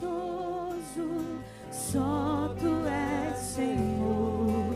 [0.00, 1.08] majestoso,
[1.70, 4.74] só tu és Senhor.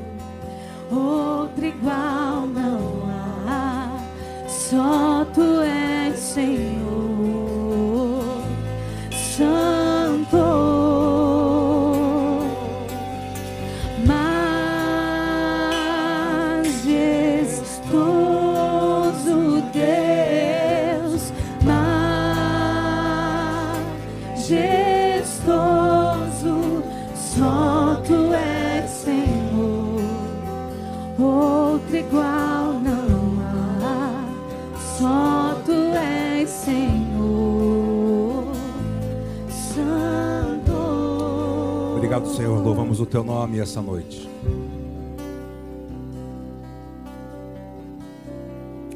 [0.90, 3.08] Outro igual não
[3.46, 3.88] há,
[4.48, 6.71] só tu és Senhor.
[42.32, 42.62] Senhor.
[42.62, 44.26] Louvamos o teu nome essa noite.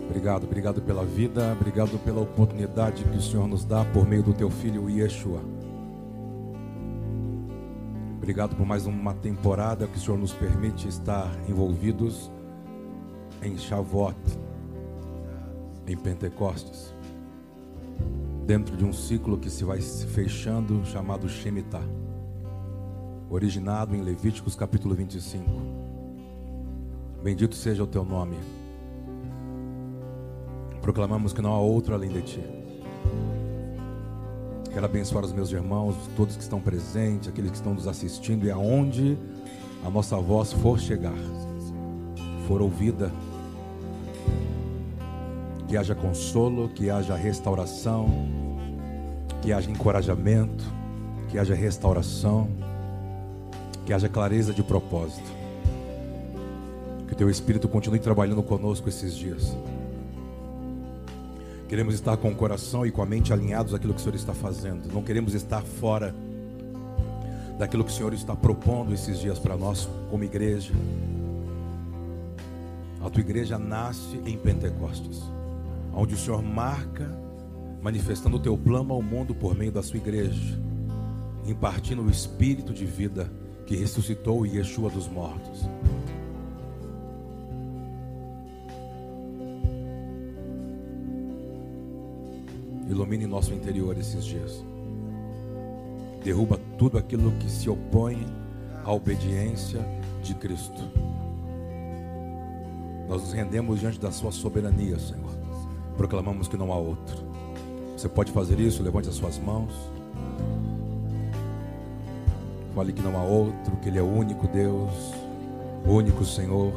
[0.09, 4.33] Obrigado, obrigado pela vida, obrigado pela oportunidade que o Senhor nos dá por meio do
[4.33, 5.41] teu filho Yeshua.
[8.17, 12.31] Obrigado por mais uma temporada que o Senhor nos permite estar envolvidos
[13.43, 14.17] em Shavuot,
[15.87, 16.95] em Pentecostes,
[18.47, 22.06] dentro de um ciclo que se vai fechando chamado Shemitah
[23.29, 25.45] originado em Levíticos capítulo 25.
[27.23, 28.37] Bendito seja o teu nome.
[30.81, 32.45] Proclamamos que não há outro além de ti.
[34.73, 38.51] Quero abençoar os meus irmãos, todos que estão presentes, aqueles que estão nos assistindo e
[38.51, 39.19] aonde
[39.85, 41.17] a nossa voz for chegar,
[42.47, 43.11] for ouvida,
[45.67, 48.09] que haja consolo, que haja restauração,
[49.43, 50.65] que haja encorajamento,
[51.29, 52.66] que haja restauração
[53.87, 55.31] que haja clareza de propósito.
[57.07, 59.57] Que o teu Espírito continue trabalhando conosco esses dias.
[61.69, 64.35] Queremos estar com o coração e com a mente alinhados àquilo que o Senhor está
[64.35, 64.93] fazendo.
[64.93, 66.13] Não queremos estar fora
[67.59, 70.73] daquilo que o Senhor está propondo esses dias para nós como igreja.
[73.05, 75.23] A tua igreja nasce em Pentecostes,
[75.95, 77.09] onde o Senhor marca,
[77.81, 80.61] manifestando o teu plano ao mundo por meio da sua igreja,
[81.47, 83.31] impartindo o espírito de vida
[83.67, 85.69] que ressuscitou Yeshua dos mortos.
[92.89, 94.65] Ilumine nosso interior esses dias.
[96.23, 98.25] Derruba tudo aquilo que se opõe
[98.85, 99.85] à obediência
[100.23, 100.83] de Cristo.
[103.09, 105.31] Nós nos rendemos diante da Sua soberania, Senhor.
[105.97, 107.17] Proclamamos que não há outro.
[107.97, 108.83] Você pode fazer isso?
[108.83, 109.73] Levante as suas mãos.
[112.77, 114.93] Fale que não há outro, que Ele é o único Deus,
[115.87, 116.75] o único Senhor,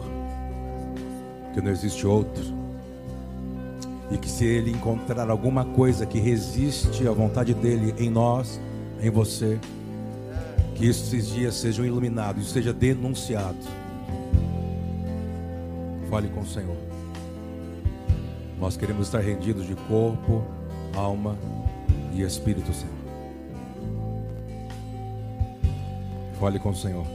[1.54, 2.42] que não existe outro.
[4.10, 8.62] E que se Ele encontrar alguma coisa que resiste à vontade dEle em nós,
[9.02, 9.60] em você,
[10.74, 13.58] que esses dias sejam iluminados e seja denunciado.
[16.10, 16.78] Fale com o Senhor.
[18.58, 20.46] Nós queremos estar rendidos de corpo,
[20.96, 21.36] alma
[22.14, 22.99] e espírito, Senhor.
[26.40, 27.06] Fale com o Senhor.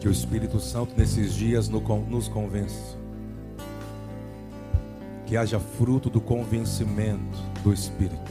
[0.00, 2.96] Que o Espírito Santo nesses dias no- nos convença.
[5.26, 8.30] Que haja fruto do convencimento do Espírito.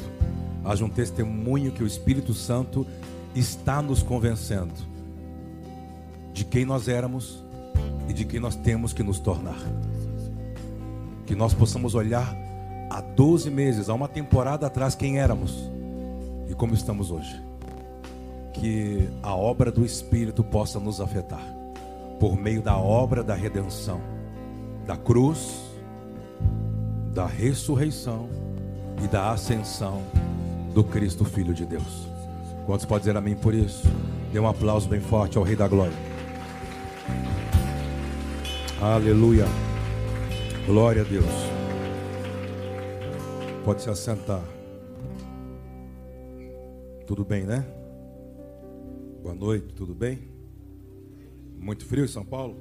[0.64, 2.86] Haja um testemunho que o Espírito Santo
[3.36, 4.74] está nos convencendo
[6.32, 7.44] de quem nós éramos
[8.08, 9.58] e de quem nós temos que nos tornar
[11.34, 12.38] que nós possamos olhar
[12.92, 15.68] há 12 meses, há uma temporada atrás, quem éramos
[16.48, 17.42] e como estamos hoje.
[18.54, 21.44] Que a obra do Espírito possa nos afetar,
[22.20, 24.00] por meio da obra da redenção,
[24.86, 25.60] da cruz,
[27.12, 28.30] da ressurreição
[29.04, 30.04] e da ascensão
[30.72, 32.08] do Cristo, Filho de Deus.
[32.68, 33.88] Quantos podem dizer amém por isso?
[34.32, 35.98] Dê um aplauso bem forte ao Rei da Glória.
[38.80, 39.48] Aleluia.
[40.66, 41.26] Glória a Deus.
[43.66, 44.42] Pode se assentar.
[47.06, 47.66] Tudo bem, né?
[49.22, 50.20] Boa noite, tudo bem?
[51.60, 52.56] Muito frio em São Paulo?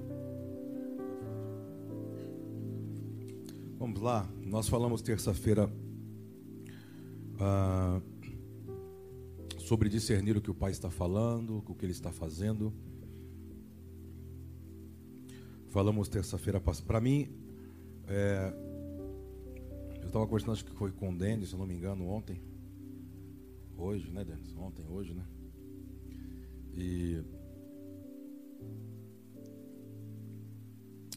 [3.78, 5.70] Vamos lá, nós falamos terça-feira
[7.38, 8.00] ah,
[9.58, 12.72] sobre discernir o que o Pai está falando, o que Ele está fazendo.
[15.68, 16.60] Falamos terça-feira.
[16.60, 17.41] Para mim,
[18.08, 18.52] é,
[20.00, 22.40] eu estava conversando, acho que foi com o Denis, se eu não me engano, ontem.
[23.76, 24.54] Hoje, né, Denis?
[24.56, 25.26] Ontem, hoje, né?
[26.74, 27.24] E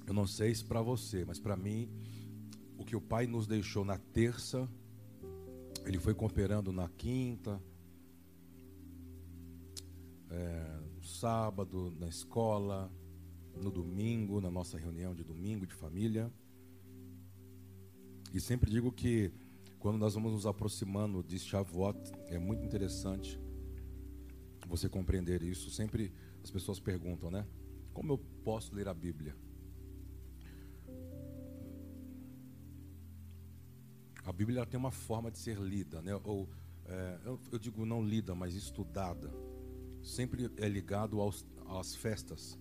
[0.08, 1.90] Eu não sei se para você, mas para mim,
[2.78, 4.70] o que o Pai nos deixou na terça,
[5.84, 7.60] Ele foi cooperando na quinta,
[10.30, 12.92] é, no sábado, na escola,
[13.56, 16.32] no domingo, na nossa reunião de domingo de família.
[18.36, 19.32] E sempre digo que
[19.80, 21.98] quando nós vamos nos aproximando de Shavuot,
[22.28, 23.40] é muito interessante
[24.68, 25.72] você compreender isso.
[25.72, 26.12] Sempre
[26.44, 27.48] as pessoas perguntam, né?
[27.94, 29.34] Como eu posso ler a Bíblia?
[34.26, 36.14] A Bíblia tem uma forma de ser lida, né?
[36.26, 36.50] ou
[36.88, 39.32] é, eu, eu, digo não lida, mas estudada.
[40.04, 42.60] Sempre é ligado aos, às festas.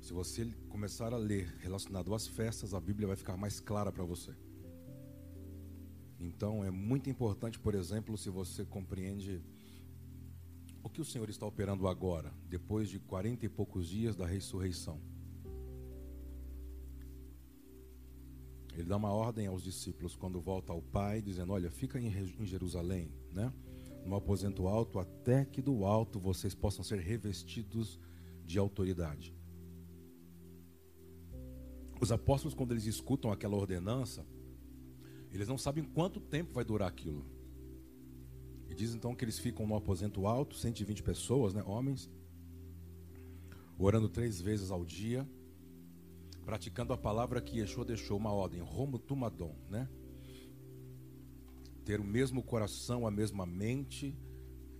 [0.00, 4.02] Se você começar a ler relacionado às festas, a Bíblia vai ficar mais clara para
[4.02, 4.34] você.
[6.22, 9.42] Então é muito importante, por exemplo, se você compreende
[10.80, 15.00] o que o Senhor está operando agora, depois de quarenta e poucos dias da ressurreição.
[18.72, 22.10] Ele dá uma ordem aos discípulos quando volta ao Pai, dizendo: Olha, fica em
[22.46, 23.52] Jerusalém, né?
[24.06, 27.98] no aposento alto, até que do alto vocês possam ser revestidos
[28.44, 29.34] de autoridade.
[32.00, 34.26] Os apóstolos, quando eles escutam aquela ordenança,
[35.32, 37.24] eles não sabem quanto tempo vai durar aquilo.
[38.68, 42.10] E diz então que eles ficam no aposento alto, 120 pessoas, né, homens,
[43.78, 45.28] orando três vezes ao dia
[46.44, 49.88] praticando a palavra que Yeshua deixou, uma ordem, Romo Tumadon, né?
[51.84, 54.16] Ter o mesmo coração, a mesma mente,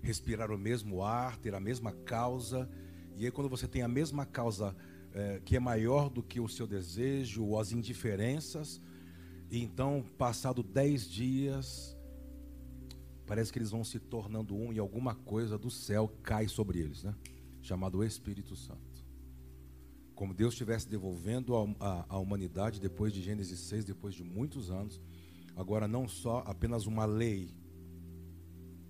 [0.00, 2.68] respirar o mesmo ar, ter a mesma causa.
[3.16, 4.74] E aí, quando você tem a mesma causa
[5.12, 8.80] é, que é maior do que o seu desejo ou as indiferenças,
[9.52, 11.96] e então, passado dez dias,
[13.24, 17.04] parece que eles vão se tornando um e alguma coisa do céu cai sobre eles,
[17.04, 17.14] né?
[17.60, 18.92] Chamado Espírito Santo
[20.22, 25.00] como Deus estivesse devolvendo a, humanidade depois de Gênesis 6, depois de muitos anos.
[25.56, 27.50] Agora, não só apenas uma lei,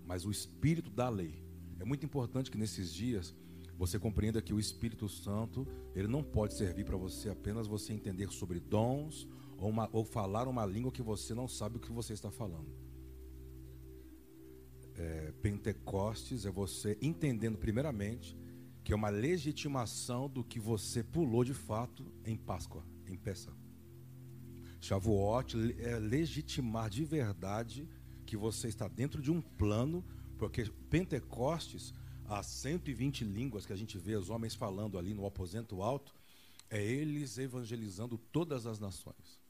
[0.04, 1.42] mas o espírito da lei.
[1.80, 3.34] É muito importante que nesses dias
[3.78, 8.30] você compreenda que o Espírito Santo ele não pode servir para você apenas você entender
[8.30, 9.26] sobre dons
[9.62, 12.68] ou, uma, ou falar uma língua que você não sabe o que você está falando.
[14.96, 18.36] É, Pentecostes é você entendendo primeiramente
[18.82, 23.52] que é uma legitimação do que você pulou de fato em Páscoa, em Pessa.
[24.80, 27.88] Shavuot é legitimar de verdade
[28.26, 30.04] que você está dentro de um plano,
[30.36, 31.94] porque Pentecostes,
[32.24, 36.12] as 120 línguas que a gente vê os homens falando ali no aposento alto,
[36.68, 39.41] é eles evangelizando todas as nações.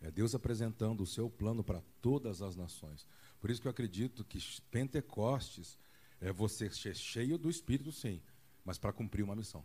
[0.00, 3.06] É Deus apresentando o seu plano para todas as nações.
[3.40, 4.38] Por isso que eu acredito que
[4.70, 5.78] Pentecostes
[6.20, 8.20] é você ser cheio do Espírito, sim,
[8.64, 9.64] mas para cumprir uma missão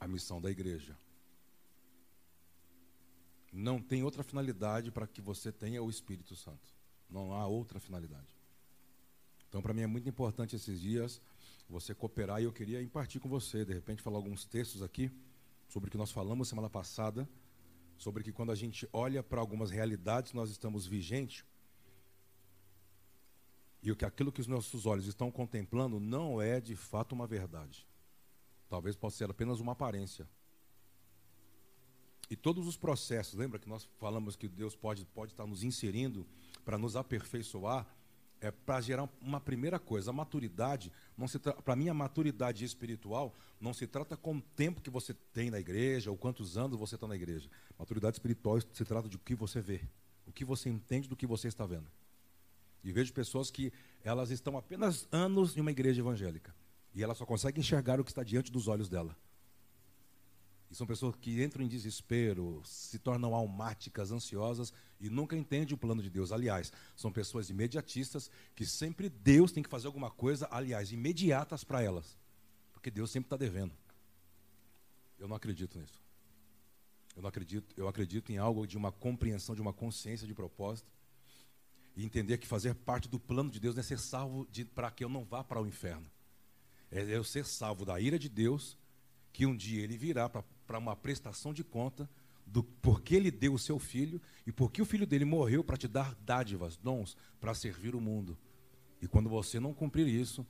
[0.00, 0.96] a missão da igreja.
[3.52, 6.74] Não tem outra finalidade para que você tenha o Espírito Santo.
[7.08, 8.28] Não há outra finalidade.
[9.48, 11.20] Então, para mim é muito importante esses dias
[11.68, 15.10] você cooperar e eu queria impartir com você, de repente, falar alguns textos aqui
[15.68, 17.28] sobre o que nós falamos semana passada,
[18.00, 21.44] sobre que quando a gente olha para algumas realidades, nós estamos vigentes
[23.82, 27.26] e o que aquilo que os nossos olhos estão contemplando não é de fato uma
[27.26, 27.86] verdade.
[28.70, 30.26] Talvez possa ser apenas uma aparência.
[32.30, 36.26] E todos os processos, lembra que nós falamos que Deus pode, pode estar nos inserindo
[36.64, 37.86] para nos aperfeiçoar,
[38.40, 43.34] é para gerar uma primeira coisa, a maturidade, não se para mim a maturidade espiritual
[43.60, 46.94] não se trata com o tempo que você tem na igreja ou quantos anos você
[46.94, 47.50] está na igreja.
[47.78, 49.82] Maturidade espiritual se trata de o que você vê,
[50.26, 51.86] o que você entende do que você está vendo.
[52.82, 53.70] E vejo pessoas que
[54.02, 56.54] elas estão apenas anos em uma igreja evangélica.
[56.94, 59.14] E ela só consegue enxergar o que está diante dos olhos dela.
[60.70, 65.78] E são pessoas que entram em desespero, se tornam almáticas, ansiosas e nunca entendem o
[65.78, 66.30] plano de Deus.
[66.30, 71.82] Aliás, são pessoas imediatistas que sempre Deus tem que fazer alguma coisa, aliás, imediatas para
[71.82, 72.16] elas.
[72.72, 73.74] Porque Deus sempre está devendo.
[75.18, 76.00] Eu não acredito nisso.
[77.16, 80.88] Eu não acredito, eu acredito em algo de uma compreensão, de uma consciência de propósito
[81.96, 85.08] e entender que fazer parte do plano de Deus é ser salvo para que eu
[85.08, 86.06] não vá para o inferno.
[86.90, 88.78] É eu ser salvo da ira de Deus,
[89.32, 90.42] que um dia ele virá para
[90.78, 92.08] uma prestação de conta
[92.46, 95.86] do porquê ele deu o seu filho e porque o filho dele morreu para te
[95.86, 98.36] dar dádivas, dons, para servir o mundo.
[99.00, 100.46] E quando você não cumprir isso,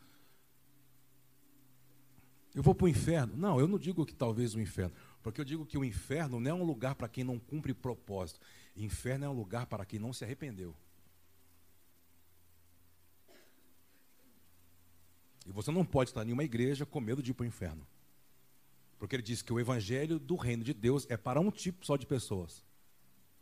[2.55, 3.37] eu vou para o inferno?
[3.37, 6.51] Não, eu não digo que talvez o inferno, porque eu digo que o inferno não
[6.51, 8.41] é um lugar para quem não cumpre propósito.
[8.77, 10.75] Inferno é um lugar para quem não se arrependeu.
[15.47, 17.87] E você não pode estar em uma igreja com medo de ir para o inferno.
[19.01, 21.97] Porque ele diz que o evangelho do reino de Deus é para um tipo só
[21.97, 22.63] de pessoas.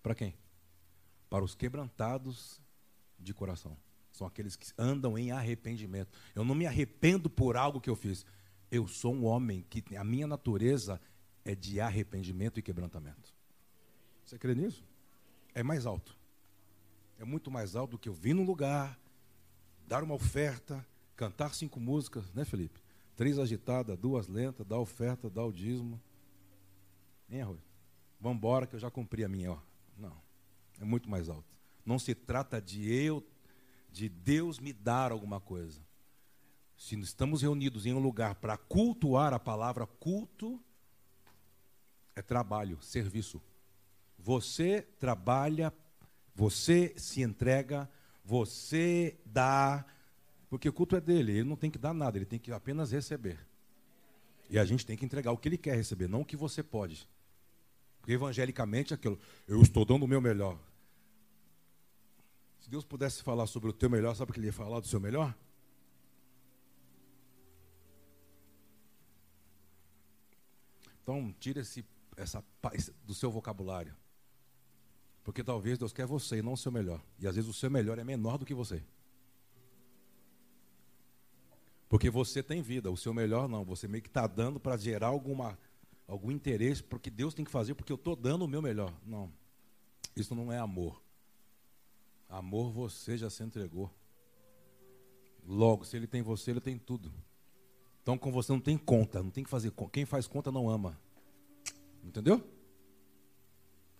[0.01, 0.37] Para quem?
[1.29, 2.63] Para os quebrantados
[3.19, 3.77] de coração.
[4.13, 6.17] São aqueles que andam em arrependimento.
[6.33, 8.25] Eu não me arrependo por algo que eu fiz.
[8.71, 11.01] Eu sou um homem que a minha natureza
[11.45, 13.35] é de arrependimento e quebrantamento.
[14.25, 14.85] Você crê nisso?
[15.55, 16.17] É mais alto.
[17.19, 18.97] É muito mais alto do que eu vir num lugar,
[19.89, 20.87] dar uma oferta,
[21.17, 22.81] cantar cinco músicas, né, Felipe?
[23.19, 26.01] Três agitadas, duas lentas, dá oferta, dá o dízimo.
[27.29, 27.63] Hein, Arroio?
[28.21, 29.51] Vamos embora que eu já cumpri a minha.
[29.51, 29.59] Ó.
[29.99, 30.17] Não,
[30.81, 31.53] é muito mais alto.
[31.85, 33.27] Não se trata de eu,
[33.91, 35.81] de Deus me dar alguma coisa.
[36.77, 40.63] Se estamos reunidos em um lugar para cultuar a palavra culto,
[42.15, 43.43] é trabalho, serviço.
[44.17, 45.75] Você trabalha,
[46.37, 47.91] você se entrega,
[48.25, 49.85] você dá,
[50.49, 52.91] porque o culto é dele, ele não tem que dar nada, ele tem que apenas
[52.91, 53.39] receber.
[54.49, 56.63] E a gente tem que entregar o que ele quer receber, não o que você
[56.63, 57.07] pode.
[58.01, 60.59] Porque evangelicamente é aquilo, eu estou dando o meu melhor.
[62.61, 64.87] Se Deus pudesse falar sobre o teu melhor, sabe o que ele ia falar do
[64.87, 65.35] seu melhor?
[71.03, 71.85] Então, tira esse,
[72.17, 72.45] essa
[73.05, 73.95] do seu vocabulário.
[75.25, 77.03] Porque talvez Deus quer você e não o seu melhor.
[77.19, 78.83] E às vezes o seu melhor é menor do que você.
[81.89, 83.65] Porque você tem vida, o seu melhor não.
[83.65, 85.59] Você meio que está dando para gerar alguma,
[86.07, 88.93] algum interesse, porque Deus tem que fazer, porque eu estou dando o meu melhor.
[89.07, 89.33] Não.
[90.15, 91.03] Isso não é amor.
[92.29, 93.91] Amor você já se entregou.
[95.47, 97.11] Logo, se ele tem você, ele tem tudo.
[98.03, 99.93] Então com você não tem conta, não tem que fazer conta.
[99.93, 100.99] Quem faz conta não ama.
[102.05, 102.47] Entendeu?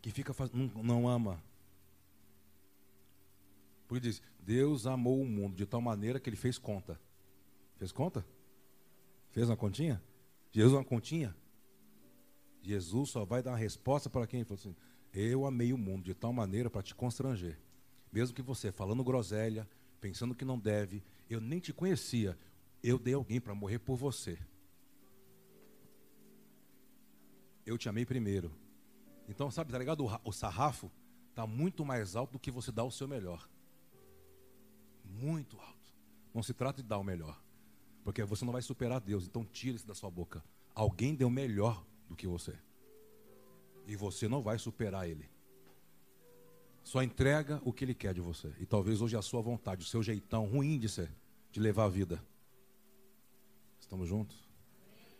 [0.03, 0.51] Quem fica faz...
[0.53, 1.43] não, não ama.
[3.87, 7.01] Porque diz, Deus amou o mundo de tal maneira que ele fez conta.
[7.79, 8.27] Fez conta?
[9.31, 10.03] Fez uma continha?
[10.51, 11.35] Jesus uma continha?
[12.61, 14.77] Jesus só vai dar uma resposta para quem falou assim:
[15.15, 17.59] Eu amei o mundo de tal maneira para te constranger.
[18.13, 19.69] Mesmo que você falando groselha,
[20.01, 22.37] pensando que não deve, eu nem te conhecia,
[22.83, 24.39] eu dei alguém para morrer por você.
[27.65, 28.51] Eu te amei primeiro.
[29.29, 30.05] Então, sabe, tá ligado?
[30.25, 30.91] O sarrafo
[31.31, 33.49] está muito mais alto do que você dá o seu melhor.
[35.05, 35.95] Muito alto.
[36.35, 37.39] Não se trata de dar o melhor.
[38.09, 39.27] Porque você não vai superar Deus.
[39.27, 40.43] Então tire isso da sua boca.
[40.75, 42.55] Alguém deu melhor do que você.
[43.87, 45.29] E você não vai superar ele.
[46.83, 48.51] Só entrega o que ele quer de você.
[48.59, 51.15] E talvez hoje a sua vontade, o seu jeitão ruim de ser,
[51.53, 52.25] de levar a vida.
[53.79, 54.49] Estamos juntos?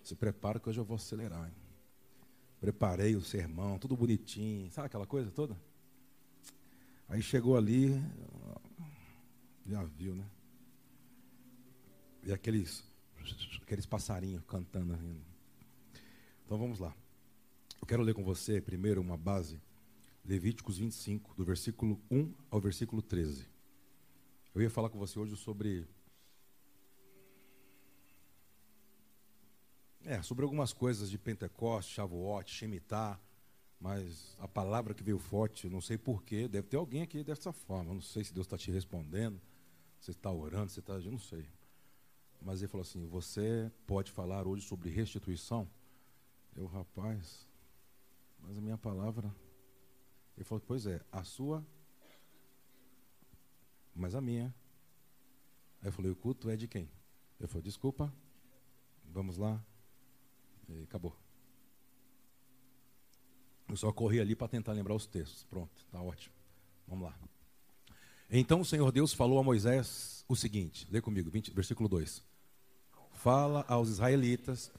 [0.03, 1.47] Se prepara que hoje eu vou acelerar.
[1.47, 1.55] Hein?
[2.59, 4.71] Preparei o sermão, tudo bonitinho.
[4.71, 5.55] Sabe aquela coisa toda?
[7.07, 8.03] Aí chegou ali,
[9.67, 10.25] já viu, né?
[12.23, 12.85] E aqueles,
[13.63, 14.99] aqueles passarinhos cantando.
[16.45, 16.95] Então vamos lá.
[17.81, 19.61] Eu quero ler com você primeiro uma base,
[20.25, 23.47] Levíticos 25, do versículo 1 ao versículo 13.
[24.55, 25.87] Eu ia falar com você hoje sobre.
[30.05, 33.21] É, sobre algumas coisas de Pentecoste, Shavuot, Shemitah,
[33.81, 37.95] mas a palavra que veio forte, não sei porquê, deve ter alguém aqui dessa forma.
[37.95, 39.41] Não sei se Deus está te respondendo,
[40.01, 40.95] você está orando, você está.
[40.95, 41.47] Eu não sei.
[42.41, 45.69] Mas ele falou assim: Você pode falar hoje sobre restituição?
[46.57, 47.47] Eu, rapaz,
[48.41, 49.35] mas a minha palavra.
[50.37, 51.67] Ele falou: Pois é, a sua,
[53.95, 54.55] mas a minha.
[55.83, 56.89] Aí eu falei: O culto é de quem?
[57.39, 58.13] Ele falou: Desculpa,
[59.05, 59.63] vamos lá.
[60.69, 61.17] E acabou.
[63.69, 65.45] Eu só corri ali para tentar lembrar os textos.
[65.45, 66.35] Pronto, está ótimo.
[66.87, 67.19] Vamos lá.
[68.31, 72.28] Então o Senhor Deus falou a Moisés o seguinte: lê comigo, 20, versículo 2
[73.19, 74.71] fala aos israelitas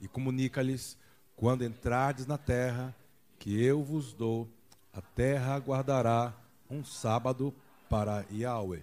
[0.00, 0.96] e comunica-lhes:
[1.36, 2.94] quando entrardes na terra
[3.38, 4.48] que eu vos dou,
[4.92, 6.32] a terra guardará
[6.70, 7.54] um sábado
[7.88, 8.82] para Yahweh.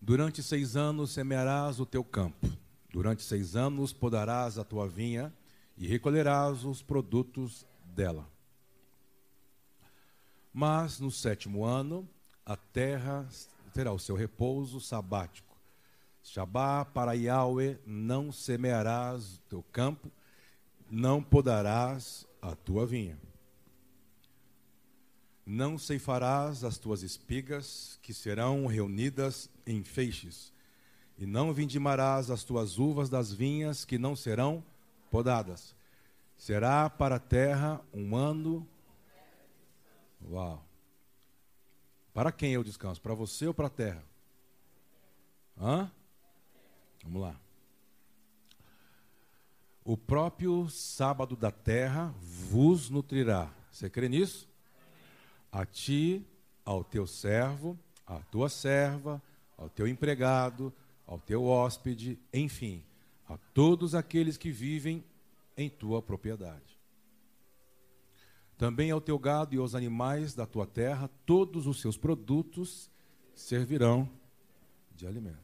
[0.00, 2.46] Durante seis anos semearás o teu campo,
[2.92, 5.32] durante seis anos podarás a tua vinha
[5.76, 8.28] e recolherás os produtos dela.
[10.52, 12.08] Mas no sétimo ano
[12.44, 13.26] a terra
[13.72, 15.43] terá o seu repouso sabático
[16.24, 20.10] Shabá para Yahweh, não semearás teu campo,
[20.90, 23.18] não podarás a tua vinha.
[25.44, 30.50] Não ceifarás as tuas espigas, que serão reunidas em feixes,
[31.18, 34.64] e não vindimarás as tuas uvas das vinhas, que não serão
[35.10, 35.76] podadas.
[36.38, 38.66] Será para a terra um ano.
[40.30, 40.64] Uau!
[42.14, 43.02] Para quem o descanso?
[43.02, 44.02] Para você ou para a terra?
[45.60, 45.92] Hã?
[47.04, 47.40] Vamos lá.
[49.84, 53.52] O próprio sábado da terra vos nutrirá.
[53.70, 54.48] Você crê nisso?
[55.52, 56.26] A ti,
[56.64, 59.22] ao teu servo, à tua serva,
[59.58, 60.72] ao teu empregado,
[61.06, 62.82] ao teu hóspede, enfim,
[63.28, 65.04] a todos aqueles que vivem
[65.56, 66.78] em tua propriedade.
[68.56, 72.90] Também ao teu gado e aos animais da tua terra, todos os seus produtos
[73.34, 74.08] servirão
[74.96, 75.43] de alimento.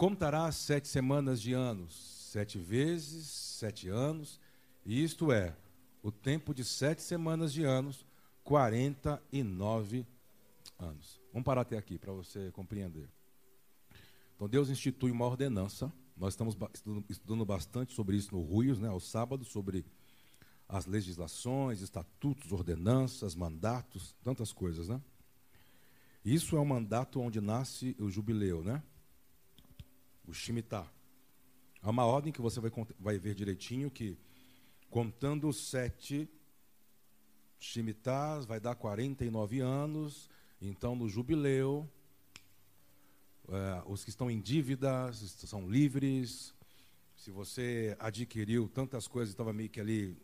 [0.00, 1.92] Contarás sete semanas de anos,
[2.32, 4.40] sete vezes sete anos,
[4.82, 5.54] e isto é,
[6.02, 8.06] o tempo de sete semanas de anos,
[8.42, 10.06] quarenta e nove
[10.78, 11.20] anos.
[11.34, 13.10] Vamos parar até aqui para você compreender.
[14.34, 15.92] Então Deus institui uma ordenança.
[16.16, 16.56] Nós estamos
[17.10, 19.84] estudando bastante sobre isso no Ruios, né, aos sábados, sobre
[20.66, 24.98] as legislações, estatutos, ordenanças, mandatos, tantas coisas, né?
[26.24, 28.82] Isso é um mandato onde nasce o jubileu, né?
[30.30, 30.88] O Shemitah.
[31.82, 32.70] Há uma ordem que você vai,
[33.00, 34.16] vai ver direitinho que,
[34.88, 36.30] contando sete
[37.58, 40.30] Shemitahs, vai dar 49 anos.
[40.62, 41.90] Então, no jubileu,
[43.48, 46.54] é, os que estão em dívidas são livres.
[47.16, 50.16] Se você adquiriu tantas coisas e estava meio que ali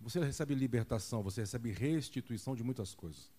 [0.00, 3.30] você recebe libertação, você recebe restituição de muitas coisas.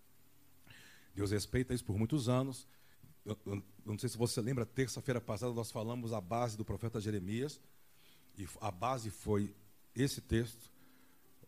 [1.15, 2.67] Deus respeita isso por muitos anos.
[3.25, 7.01] Eu, eu, não sei se você lembra, terça-feira passada nós falamos a base do profeta
[7.01, 7.59] Jeremias,
[8.37, 9.55] e a base foi
[9.95, 10.71] esse texto.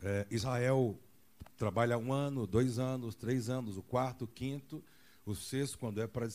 [0.01, 0.99] É, Israel
[1.55, 4.83] trabalha um ano, dois anos, três anos, o quarto, o quinto,
[5.23, 6.27] o sexto, quando é para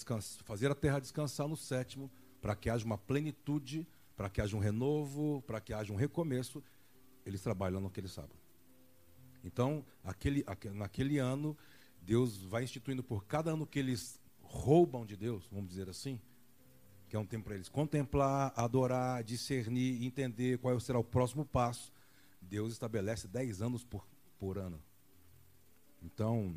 [0.44, 4.60] fazer a terra descansar no sétimo, para que haja uma plenitude, para que haja um
[4.60, 6.62] renovo, para que haja um recomeço,
[7.26, 8.36] eles trabalham naquele sábado.
[9.42, 11.56] Então, aquele, naquele ano,
[12.00, 14.20] Deus vai instituindo por cada ano que eles
[14.52, 16.20] roubam de Deus, vamos dizer assim,
[17.08, 21.90] que é um tempo para eles contemplar, adorar, discernir, entender qual será o próximo passo.
[22.40, 24.06] Deus estabelece 10 anos por,
[24.38, 24.80] por ano.
[26.02, 26.54] Então,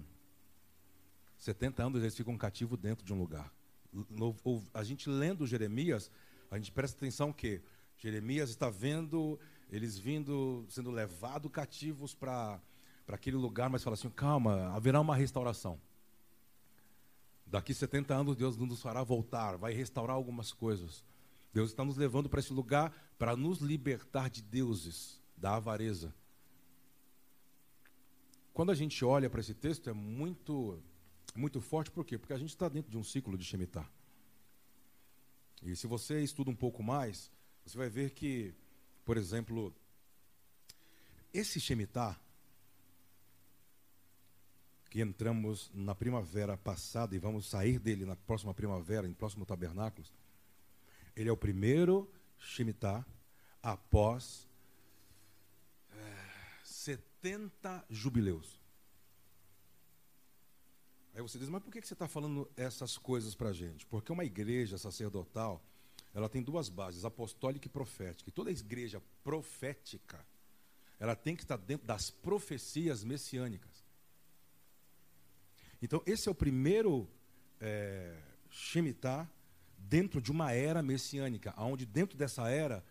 [1.37, 3.51] 70 anos eles ficam cativos dentro de um lugar.
[4.73, 6.11] A gente lendo Jeremias,
[6.51, 7.61] a gente presta atenção que
[7.97, 12.59] Jeremias está vendo eles vindo, sendo levados cativos para
[13.07, 15.79] aquele lugar, mas fala assim: calma, haverá uma restauração.
[17.45, 21.03] Daqui 70 anos Deus nos fará voltar, vai restaurar algumas coisas.
[21.53, 26.13] Deus está nos levando para esse lugar para nos libertar de deuses, da avareza.
[28.53, 30.81] Quando a gente olha para esse texto, é muito,
[31.35, 32.17] muito forte, por quê?
[32.17, 33.89] Porque a gente está dentro de um ciclo de Shemitah.
[35.61, 37.31] E se você estuda um pouco mais,
[37.65, 38.53] você vai ver que,
[39.03, 39.73] por exemplo,
[41.33, 42.19] esse Shemitah,
[44.95, 50.07] que entramos na primavera passada e vamos sair dele na próxima primavera, em próximo tabernáculo,
[51.13, 53.05] ele é o primeiro Shemitah
[53.61, 54.47] após
[55.91, 56.17] é,
[56.63, 58.57] 70 jubileus.
[61.13, 63.85] Aí você diz, mas por que você está falando essas coisas para a gente?
[63.87, 65.61] Porque uma igreja sacerdotal,
[66.13, 68.29] ela tem duas bases, apostólica e profética.
[68.29, 70.25] E toda igreja profética,
[70.97, 73.84] ela tem que estar dentro das profecias messiânicas.
[75.85, 77.07] Então, esse é o primeiro
[77.61, 78.19] é,
[78.49, 79.29] Shemitah
[79.77, 82.83] dentro de uma era messiânica, onde dentro dessa era,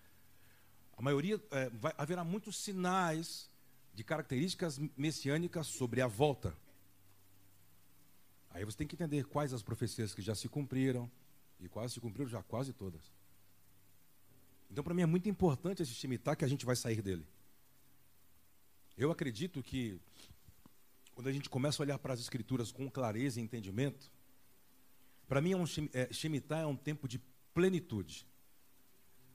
[0.96, 3.50] a maioria, é, vai, haverá muitos sinais
[3.92, 6.56] de características messiânicas sobre a volta.
[8.50, 11.10] Aí você tem que entender quais as profecias que já se cumpriram,
[11.58, 13.12] e quase se cumpriram já quase todas.
[14.70, 17.26] Então, para mim é muito importante esse Shemitah que a gente vai sair dele.
[18.96, 20.00] Eu acredito que
[21.14, 24.10] quando a gente começa a olhar para as escrituras com clareza e entendimento,
[25.26, 27.18] para mim, é um, é, Shemitah é um tempo de
[27.54, 28.26] plenitude.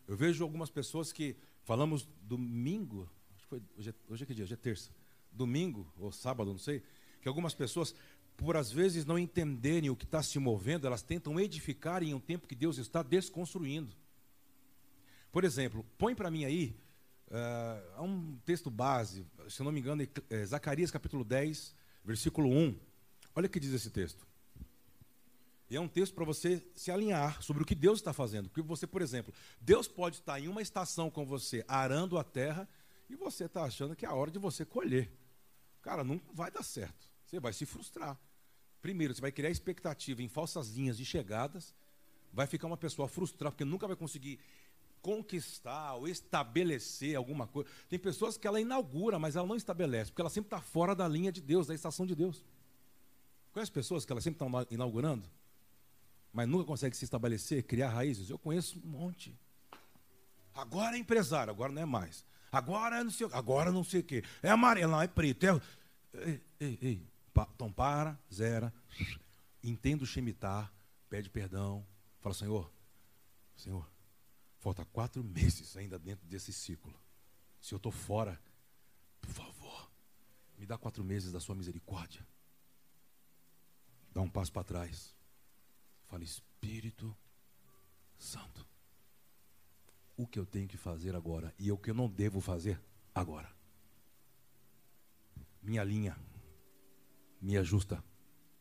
[0.08, 3.10] Eu vejo algumas pessoas que falamos domingo,
[3.48, 4.44] foi, hoje, é, hoje é que dia?
[4.44, 4.92] Hoje é terça.
[5.32, 6.84] Domingo ou sábado, não sei,
[7.22, 7.96] que algumas pessoas,
[8.36, 12.20] por às vezes não entenderem o que está se movendo, elas tentam edificar em um
[12.20, 13.96] tempo que Deus está desconstruindo.
[15.32, 16.76] Por exemplo, põe para mim aí
[17.30, 22.76] Uh, há um texto base, se não me engano, é Zacarias capítulo 10, versículo 1.
[23.36, 24.28] Olha o que diz esse texto.
[25.70, 28.50] E é um texto para você se alinhar sobre o que Deus está fazendo.
[28.50, 32.68] Porque você, por exemplo, Deus pode estar em uma estação com você arando a terra
[33.08, 35.12] e você está achando que é a hora de você colher.
[35.84, 37.08] Cara, não vai dar certo.
[37.26, 38.20] Você vai se frustrar.
[38.82, 41.76] Primeiro, você vai criar expectativa em falsas linhas de chegadas,
[42.34, 44.39] vai ficar uma pessoa frustrada porque nunca vai conseguir
[45.02, 47.70] conquistar ou estabelecer alguma coisa.
[47.88, 51.08] Tem pessoas que ela inaugura, mas ela não estabelece, porque ela sempre está fora da
[51.08, 52.44] linha de Deus, da estação de Deus.
[53.52, 55.28] Conhece pessoas que ela sempre estão inaugurando,
[56.32, 58.30] mas nunca consegue se estabelecer, criar raízes?
[58.30, 59.38] Eu conheço um monte.
[60.54, 62.26] Agora é empresário, agora não é mais.
[62.52, 64.24] Agora é não sei, agora não sei o quê.
[64.42, 65.46] É amarelo, não, é preto.
[65.46, 65.62] É...
[66.14, 67.08] Ei, ei, ei.
[67.56, 68.74] Então para, zera,
[69.64, 70.70] entenda o Shemitah,
[71.10, 71.86] pede perdão,
[72.20, 72.70] fala, Senhor,
[73.56, 73.90] Senhor,
[74.60, 76.93] falta quatro meses ainda dentro desse ciclo.
[77.60, 78.39] Se eu estou fora,
[79.19, 79.91] por favor,
[80.58, 82.26] me dá quatro meses da sua misericórdia.
[84.13, 85.15] Dá um passo para trás.
[86.08, 87.15] Fala, Espírito
[88.17, 88.67] Santo.
[90.17, 92.82] O que eu tenho que fazer agora e o que eu não devo fazer
[93.15, 93.50] agora.
[95.62, 96.17] Minha linha
[97.41, 98.04] me ajusta.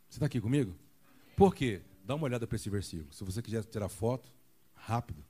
[0.08, 0.76] Você está aqui comigo?
[1.36, 1.82] Por quê?
[2.04, 3.12] Dá uma olhada para esse versículo.
[3.12, 4.32] Se você quiser tirar foto,
[4.74, 5.24] rápido,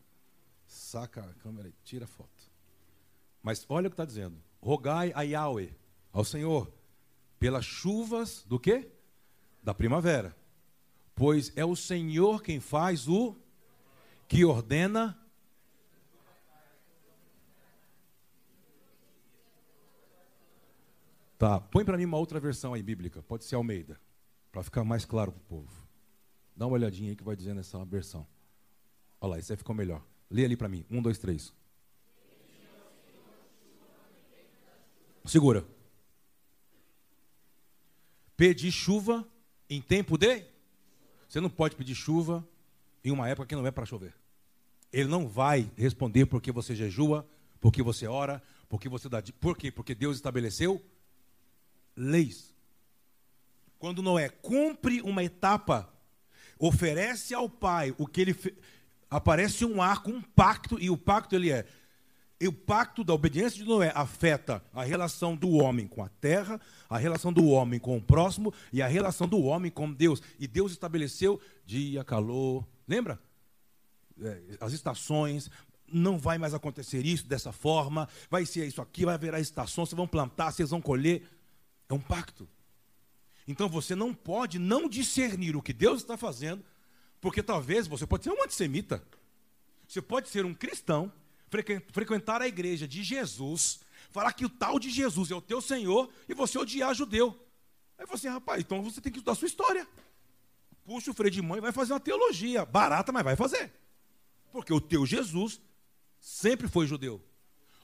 [0.68, 2.50] saca a câmera e tira a foto.
[3.42, 4.36] Mas olha o que está dizendo.
[4.60, 5.74] Rogai a Yahweh,
[6.12, 6.72] ao Senhor,
[7.38, 8.90] pelas chuvas do quê?
[9.62, 10.36] Da primavera.
[11.14, 13.34] Pois é o Senhor quem faz o
[14.28, 15.18] que ordena
[21.38, 24.00] Tá, põe para mim uma outra versão aí bíblica, pode ser Almeida,
[24.50, 25.88] para ficar mais claro para o povo.
[26.56, 28.26] Dá uma olhadinha aí que vai dizendo essa versão.
[29.20, 30.02] Olha lá, isso aí ficou melhor.
[30.30, 30.84] Lê ali para mim.
[30.90, 31.52] Um, dois, três.
[35.24, 35.64] Segura.
[38.36, 39.26] Pedir chuva
[39.68, 40.44] em tempo de.
[41.28, 42.46] Você não pode pedir chuva
[43.04, 44.14] em uma época que não é para chover.
[44.92, 47.28] Ele não vai responder porque você jejua,
[47.60, 49.22] porque você ora, porque você dá.
[49.40, 49.70] Por quê?
[49.70, 50.82] Porque Deus estabeleceu
[51.94, 52.54] leis.
[53.78, 55.92] Quando Noé cumpre uma etapa,
[56.58, 58.36] oferece ao pai o que ele.
[59.10, 61.66] Aparece um arco, um pacto e o pacto ele é
[62.46, 66.96] o pacto da obediência de Noé afeta a relação do homem com a terra, a
[66.96, 70.22] relação do homem com o próximo e a relação do homem com Deus.
[70.38, 73.18] E Deus estabeleceu dia, calor, lembra?
[74.20, 75.50] É, as estações,
[75.92, 79.96] não vai mais acontecer isso dessa forma, vai ser isso aqui, vai haver estações, vocês
[79.96, 81.22] vão plantar, vocês vão colher.
[81.88, 82.48] É um pacto.
[83.48, 86.62] Então você não pode não discernir o que Deus está fazendo,
[87.20, 89.02] porque talvez você pode ser um antissemita.
[89.86, 91.12] Você pode ser um cristão,
[91.92, 96.10] frequentar a igreja de Jesus, falar que o tal de Jesus é o teu Senhor
[96.28, 97.38] e você odiar judeu.
[97.98, 99.86] Aí você, rapaz, então você tem que estudar a sua história.
[100.84, 102.64] Puxa o freio de mão e vai fazer uma teologia.
[102.64, 103.72] Barata, mas vai fazer.
[104.52, 105.60] Porque o teu Jesus
[106.20, 107.20] sempre foi judeu.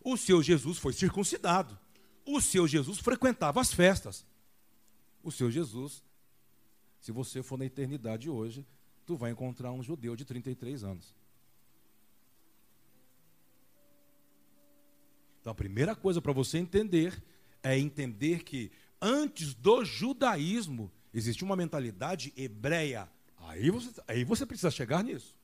[0.02, 1.78] O seu Jesus foi circuncidado.
[2.24, 4.26] O seu Jesus frequentava as festas.
[5.22, 6.02] O seu Jesus,
[7.00, 8.66] se você for na eternidade hoje,
[9.04, 11.14] tu vai encontrar um judeu de 33 anos.
[15.40, 17.22] Então a primeira coisa para você entender
[17.62, 23.08] é entender que antes do judaísmo existia uma mentalidade hebreia.
[23.38, 25.34] Aí você, aí você precisa chegar nisso.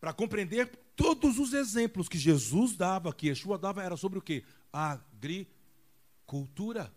[0.00, 4.44] Para compreender todos os exemplos que Jesus dava, que Yeshua dava, era sobre o que?
[4.72, 6.92] agricultura.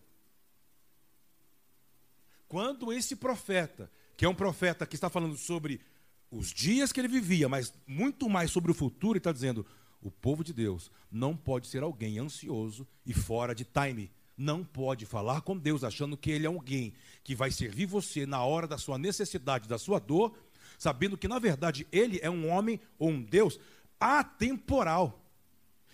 [2.48, 5.82] Quando esse profeta, que é um profeta que está falando sobre
[6.30, 9.66] os dias que ele vivia, mas muito mais sobre o futuro, ele está dizendo:
[10.02, 14.12] o povo de Deus não pode ser alguém ansioso e fora de time.
[14.36, 18.44] Não pode falar com Deus achando que ele é alguém que vai servir você na
[18.44, 20.36] hora da sua necessidade, da sua dor,
[20.78, 23.60] sabendo que na verdade ele é um homem ou um Deus
[24.00, 25.24] atemporal.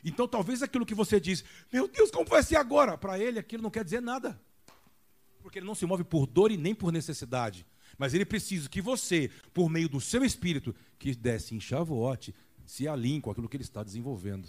[0.04, 2.98] Então talvez aquilo que você diz, meu Deus, como vai ser agora?
[2.98, 4.40] Para ele aquilo não quer dizer nada.
[5.42, 7.66] Porque ele não se move por dor e nem por necessidade.
[8.00, 12.34] Mas ele precisa que você, por meio do seu espírito, que desce em chavote,
[12.66, 14.48] se alinhe com aquilo que ele está desenvolvendo.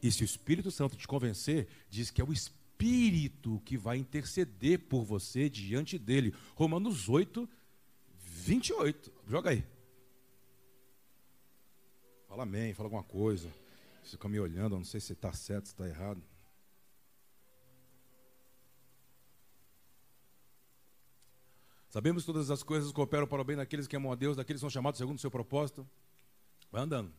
[0.00, 4.78] E se o Espírito Santo te convencer, diz que é o Espírito que vai interceder
[4.78, 6.32] por você diante dele.
[6.54, 7.48] Romanos 8,
[8.20, 9.12] 28.
[9.26, 9.64] Joga aí.
[12.28, 13.48] Fala amém, fala alguma coisa.
[14.04, 16.22] Você fica me olhando, eu não sei se está certo, se está errado.
[21.96, 24.60] Sabemos que todas as coisas cooperam para o bem daqueles que amam a Deus, daqueles
[24.60, 25.88] que são chamados segundo o seu propósito.
[26.70, 27.10] Vai andando.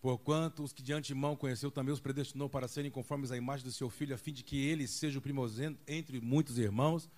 [0.00, 3.70] Porquanto os que de antemão conheceu também os predestinou para serem conformes à imagem do
[3.70, 7.08] seu filho, a fim de que ele seja o primogênito entre muitos irmãos.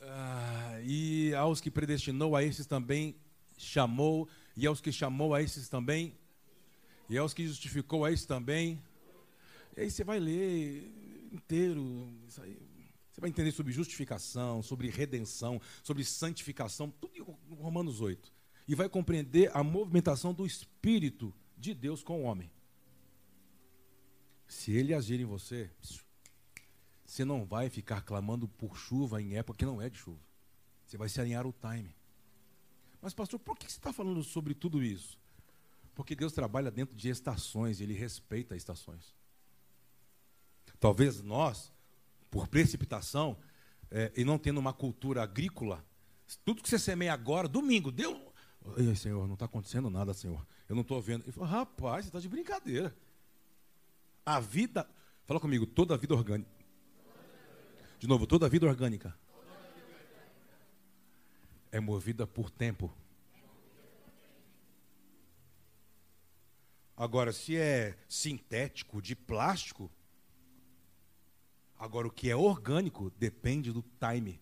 [0.00, 3.16] Ah, e aos que predestinou, a esses também
[3.58, 6.16] chamou, e aos que chamou, a esses também
[7.10, 8.80] e aos que justificou, a isso também.
[9.76, 12.08] E aí você vai ler inteiro.
[12.40, 12.56] Aí,
[13.12, 18.32] você vai entender sobre justificação, sobre redenção, sobre santificação, tudo em Romanos 8.
[18.66, 22.50] E vai compreender a movimentação do Espírito de Deus com o homem.
[24.48, 25.70] Se ele agir em você,
[27.04, 30.20] você não vai ficar clamando por chuva em época que não é de chuva.
[30.86, 31.94] Você vai se alinhar o time.
[33.00, 35.18] Mas, pastor, por que você está falando sobre tudo isso?
[35.94, 39.14] Porque Deus trabalha dentro de estações, ele respeita estações.
[40.80, 41.72] Talvez nós,
[42.32, 43.36] por precipitação,
[43.90, 45.84] é, e não tendo uma cultura agrícola,
[46.46, 48.32] tudo que você semeia agora, domingo, deu.
[48.78, 50.44] Ei, Senhor, não está acontecendo nada, Senhor.
[50.66, 51.24] Eu não estou vendo.
[51.24, 52.96] Ele falou, rapaz, você está de brincadeira.
[54.24, 54.88] A vida,
[55.26, 56.50] fala comigo, toda a vida orgânica.
[57.98, 59.14] De novo, toda a vida orgânica
[61.70, 62.90] é movida por tempo.
[66.96, 69.90] Agora, se é sintético, de plástico,
[71.82, 74.40] agora o que é orgânico depende do time.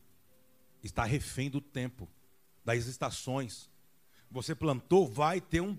[0.82, 2.06] Está refém do tempo,
[2.62, 3.70] das estações.
[4.30, 5.76] Você plantou, vai ter um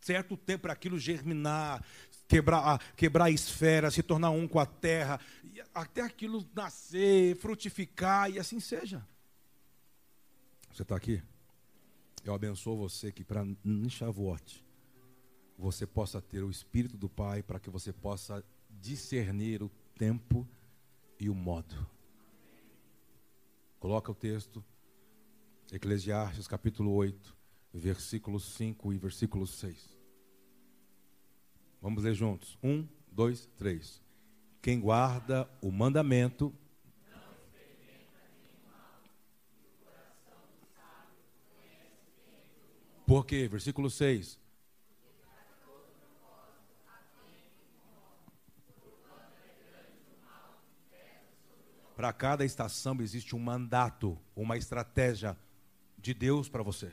[0.00, 1.84] certo tempo para aquilo germinar,
[2.26, 5.20] quebrar, quebrar a esfera, se tornar um com a terra,
[5.74, 9.06] até aquilo nascer, frutificar e assim seja.
[10.72, 11.22] Você está aqui?
[12.24, 14.64] Eu abençoo você que para Nishavuot
[15.58, 18.42] você possa ter o Espírito do Pai para que você possa
[18.80, 20.48] discernir o tempo
[21.22, 21.86] e o modo.
[23.78, 24.64] Coloca o texto,
[25.72, 27.36] Eclesiastes capítulo 8,
[27.72, 29.96] versículo 5 e versículo 6.
[31.80, 32.58] Vamos ler juntos.
[32.60, 34.02] Um, dois, três.
[34.60, 36.52] Quem guarda o mandamento
[43.06, 43.46] Por quê?
[43.46, 44.40] Versículo 6.
[52.02, 55.38] Para cada estação existe um mandato, uma estratégia
[55.96, 56.86] de Deus para você.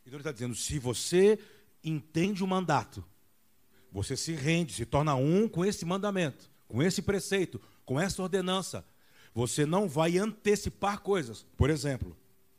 [0.00, 1.38] Então ele está dizendo: se você
[1.84, 3.04] entende o mandato,
[3.92, 8.84] você se rende, se torna um com esse mandamento, com esse preceito, com essa ordenança,
[9.32, 11.46] você não vai antecipar coisas.
[11.56, 12.16] Por exemplo,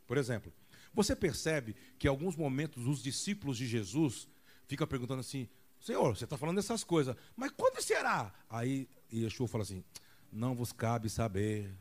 [0.08, 0.53] por exemplo,
[0.93, 4.25] você percebe que em alguns momentos os discípulos de Jesus
[4.65, 5.49] ficam perguntando assim:
[5.86, 8.34] Senhor, você está falando dessas coisas, mas quando será?
[8.50, 9.84] Aí Yeshua fala assim:
[10.32, 11.78] Não vos cabe saber,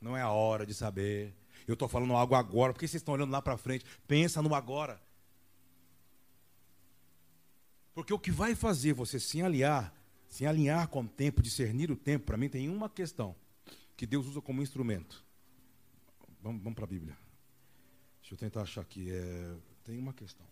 [0.00, 1.32] não é a hora de saber.
[1.64, 3.84] Eu estou falando algo agora, porque vocês estão olhando lá para frente?
[4.08, 5.00] Pensa no agora.
[7.94, 9.94] Porque o que vai fazer você se alinhar,
[10.26, 13.36] se alinhar com o tempo, discernir o tempo, para mim tem uma questão
[13.96, 15.24] que Deus usa como instrumento.
[16.42, 17.16] Vamos, vamos para a Bíblia.
[18.22, 19.08] Deixa eu tentar achar aqui.
[19.08, 20.50] É, tem uma questão.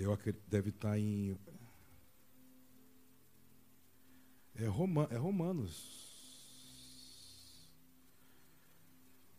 [0.00, 1.36] Eu acredito, deve estar em.
[4.54, 6.06] É, Roma, é Romanos.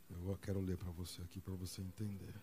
[0.09, 2.35] Eu quero ler para você aqui, para você entender.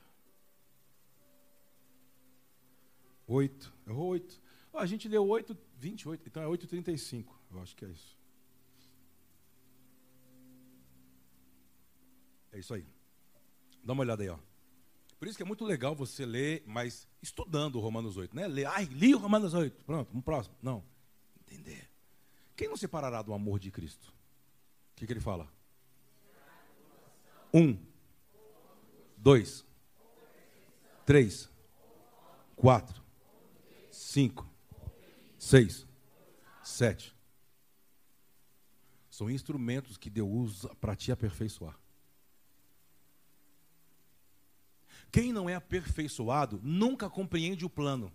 [3.27, 3.71] Oito.
[3.87, 4.41] Errou oito.
[4.73, 6.27] a gente leu oito, vinte e oito.
[6.27, 7.39] Então é oito trinta e cinco.
[7.51, 8.19] Eu acho que é isso.
[12.53, 12.87] É isso aí.
[13.85, 14.39] Dá uma olhada aí, ó.
[15.19, 18.47] Por isso que é muito legal você ler, mas estudando o Romanos 8, né?
[18.47, 19.85] Ler, ai, li o Romanos 8.
[19.85, 20.55] Pronto, um próximo.
[20.63, 20.85] Não.
[21.41, 21.89] Entender.
[22.55, 24.13] Quem não separará do amor de Cristo?
[24.93, 25.51] O que, que ele fala?
[27.53, 27.79] Um.
[29.17, 29.65] Dois.
[31.07, 31.51] Três.
[32.55, 33.03] Quatro.
[33.91, 34.47] Cinco.
[35.39, 35.87] Seis.
[36.63, 37.15] Sete.
[39.09, 41.79] São instrumentos que Deus usa para te aperfeiçoar.
[45.11, 48.13] Quem não é aperfeiçoado nunca compreende o plano.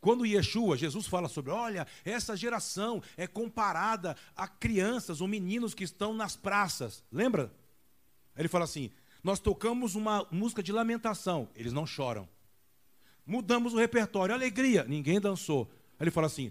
[0.00, 5.84] Quando Yeshua, Jesus fala sobre, olha, essa geração é comparada a crianças ou meninos que
[5.84, 7.04] estão nas praças.
[7.12, 7.52] Lembra?
[8.34, 8.90] Ele fala assim:
[9.22, 12.26] nós tocamos uma música de lamentação, eles não choram.
[13.26, 15.70] Mudamos o repertório, alegria, ninguém dançou.
[16.00, 16.50] Ele fala assim: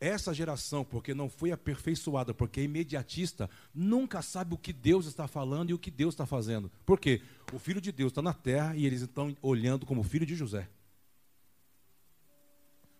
[0.00, 5.28] essa geração, porque não foi aperfeiçoada, porque é imediatista, nunca sabe o que Deus está
[5.28, 6.72] falando e o que Deus está fazendo.
[6.86, 7.20] Por quê?
[7.52, 10.68] O Filho de Deus está na terra e eles estão olhando como filho de José.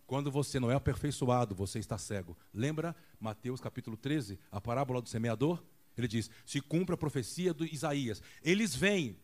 [0.07, 2.37] Quando você não é aperfeiçoado, você está cego.
[2.53, 5.63] Lembra Mateus capítulo 13, a parábola do semeador?
[5.97, 8.21] Ele diz: se cumpre a profecia do Isaías.
[8.43, 9.17] Eles vêm,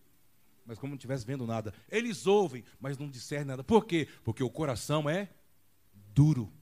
[0.64, 1.74] mas como não estivesse vendo nada.
[1.90, 3.64] Eles ouvem, mas não discernem nada.
[3.64, 4.06] Por quê?
[4.22, 5.28] Porque o coração é
[6.14, 6.52] duro.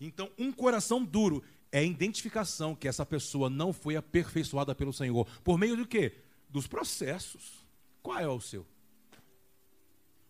[0.00, 5.26] Então, um coração duro é a identificação que essa pessoa não foi aperfeiçoada pelo Senhor.
[5.42, 6.16] Por meio do quê?
[6.48, 7.64] Dos processos.
[8.02, 8.66] Qual é o seu?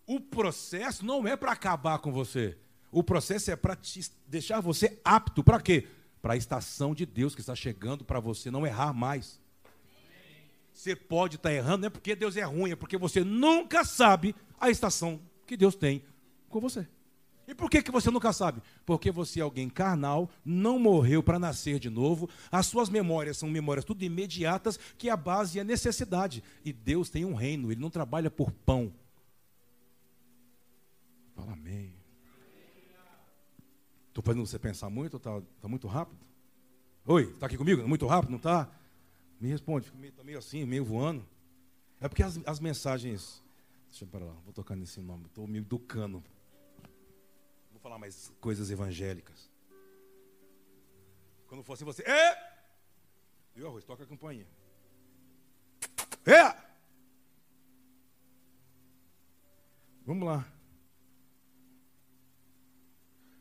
[0.06, 2.56] O processo não é para acabar com você.
[2.90, 3.76] O processo é para
[4.26, 5.88] deixar você apto para quê?
[6.22, 9.40] Para a estação de Deus que está chegando para você não errar mais.
[10.72, 14.34] Você pode estar errando, não é porque Deus é ruim, é porque você nunca sabe
[14.58, 16.04] a estação que Deus tem
[16.48, 16.86] com você.
[17.46, 18.62] E por que, que você nunca sabe?
[18.86, 23.50] Porque você é alguém carnal, não morreu para nascer de novo, as suas memórias são
[23.50, 26.42] memórias tudo imediatas, que a base é necessidade.
[26.64, 28.92] E Deus tem um reino, Ele não trabalha por pão.
[31.34, 31.94] Fala amém.
[34.08, 36.24] Estou fazendo você pensar muito, está tá muito rápido?
[37.04, 37.86] Oi, está aqui comigo?
[37.86, 38.70] Muito rápido, não está?
[39.38, 41.26] Me responde, está meio assim, meio voando.
[42.00, 43.42] É porque as, as mensagens.
[43.90, 46.22] Deixa eu parar lá, vou tocar nesse nome, estou me educando
[47.84, 49.50] falar mais coisas evangélicas.
[51.46, 52.02] Quando for assim, você.
[52.02, 52.54] É!
[53.54, 53.84] Viu, arroz?
[53.84, 54.46] Toca a campainha.
[56.24, 56.56] É!
[60.06, 60.50] Vamos lá.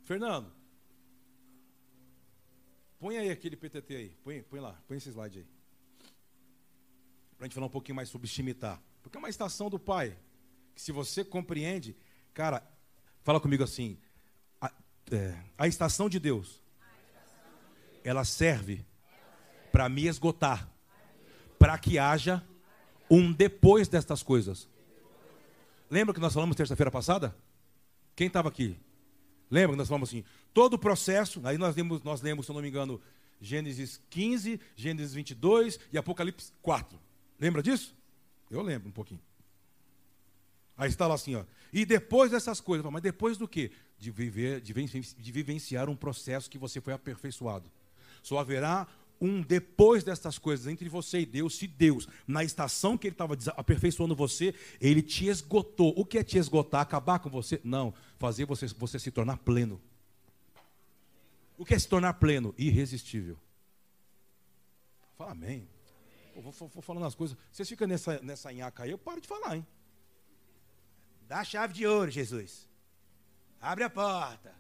[0.02, 0.52] Fernando.
[3.00, 4.10] Põe aí aquele PTT aí.
[4.26, 4.74] Põe, põe lá.
[4.86, 5.48] Põe esse slide aí.
[7.38, 8.84] Para a gente falar um pouquinho mais sobre Chimitar.
[9.02, 10.18] Porque é uma estação do Pai.
[10.76, 11.96] Que se você compreende,
[12.34, 12.62] cara,
[13.22, 13.98] fala comigo assim
[15.14, 16.62] é, a estação de Deus,
[18.04, 18.86] ela serve
[19.72, 20.70] para me esgotar,
[21.58, 22.44] para que haja
[23.10, 24.68] um depois destas coisas.
[25.90, 27.36] Lembra que nós falamos terça-feira passada?
[28.16, 28.78] Quem estava aqui?
[29.50, 30.24] Lembra que nós falamos assim?
[30.54, 33.00] Todo o processo, aí nós lemos, nós lemos, se eu não me engano,
[33.40, 37.00] Gênesis 15, Gênesis 22 e Apocalipse 4.
[37.40, 37.96] Lembra disso?
[38.50, 39.22] Eu lembro um pouquinho.
[40.78, 41.44] Aí está lá assim, ó.
[41.72, 43.72] E depois dessas coisas, mas depois do quê?
[43.98, 47.72] De, viver, de, vivenciar um processo que você foi aperfeiçoado.
[48.22, 48.88] Só haverá
[49.22, 53.38] um depois dessas coisas entre você e Deus, se Deus, na estação que Ele estava
[53.56, 55.94] aperfeiçoando você, Ele te esgotou.
[55.96, 56.82] O que é te esgotar?
[56.82, 57.62] Acabar com você?
[57.64, 59.82] Não, fazer você, você se tornar pleno.
[61.58, 62.54] O que é se tornar pleno?
[62.58, 63.38] Irresistível.
[65.18, 65.68] Fala amém.
[66.36, 67.38] vou, vou, vou falando as coisas.
[67.52, 69.66] Vocês ficam nessa, nessa nhaca aí, eu paro de falar, hein?
[71.34, 72.70] Dá a chave de ouro, Jesus.
[73.60, 74.56] Abre a porta.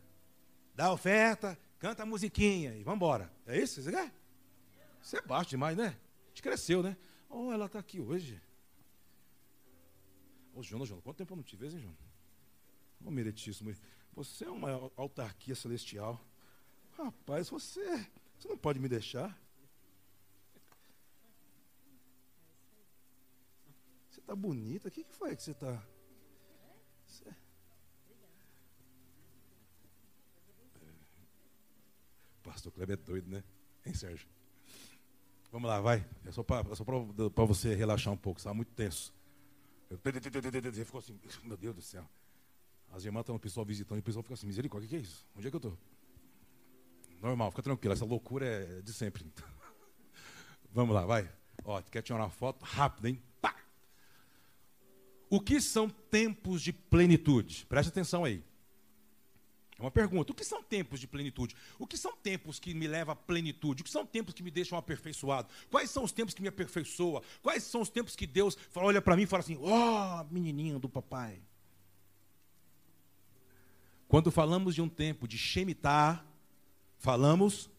[0.73, 3.31] Dá a oferta, canta a musiquinha e vamos embora.
[3.45, 3.79] É isso?
[3.79, 4.11] Você quer?
[4.99, 5.89] Você é baixo demais, né?
[5.89, 6.97] A gente cresceu, né?
[7.29, 8.41] Oh, ela está aqui hoje.
[10.51, 11.99] Ô, oh, Jonas, Jonas, quanto tempo eu não te vejo, hein, Jonas?
[13.01, 13.71] Ô, oh, meritíssimo.
[14.13, 16.19] Você é uma autarquia celestial.
[16.97, 19.39] Rapaz, você, você não pode me deixar.
[24.09, 24.87] Você está bonita.
[24.87, 25.92] O que, que foi que você está...
[32.43, 33.43] Pastor Kleber é doido, né?
[33.85, 34.27] Hein, Sérgio?
[35.51, 36.05] Vamos lá, vai.
[36.25, 39.13] É só para é você relaxar um pouco, estava muito tenso.
[39.89, 42.07] Ele ficou assim, meu Deus do céu.
[42.91, 44.99] As irmãs estão no pessoal visitando e o pessoal fica assim, misericórdia, o que é
[44.99, 45.27] isso?
[45.35, 45.77] Onde é que eu estou?
[47.21, 49.25] Normal, fica tranquilo, essa loucura é de sempre.
[50.71, 51.31] Vamos lá, vai.
[51.63, 52.63] Ó, quer tirar uma foto?
[52.63, 53.21] Rápido, hein?
[55.33, 57.65] O que são tempos de plenitude?
[57.65, 58.43] Preste atenção aí.
[59.79, 60.31] É uma pergunta.
[60.31, 61.55] O que são tempos de plenitude?
[61.79, 63.81] O que são tempos que me levam à plenitude?
[63.81, 65.47] O que são tempos que me deixam aperfeiçoado?
[65.71, 67.23] Quais são os tempos que me aperfeiçoa?
[67.41, 70.77] Quais são os tempos que Deus olha para mim e fala assim: Ó, oh, menininho
[70.77, 71.41] do papai.
[74.07, 76.23] Quando falamos de um tempo de Shemitah,
[76.99, 77.71] falamos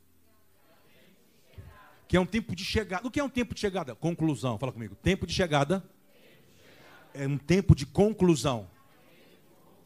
[2.09, 3.07] que é um tempo de chegada.
[3.07, 3.95] O que é um tempo de chegada?
[3.95, 4.59] Conclusão.
[4.59, 4.97] Fala comigo.
[4.97, 5.89] Tempo de chegada
[7.15, 8.69] é um tempo de conclusão.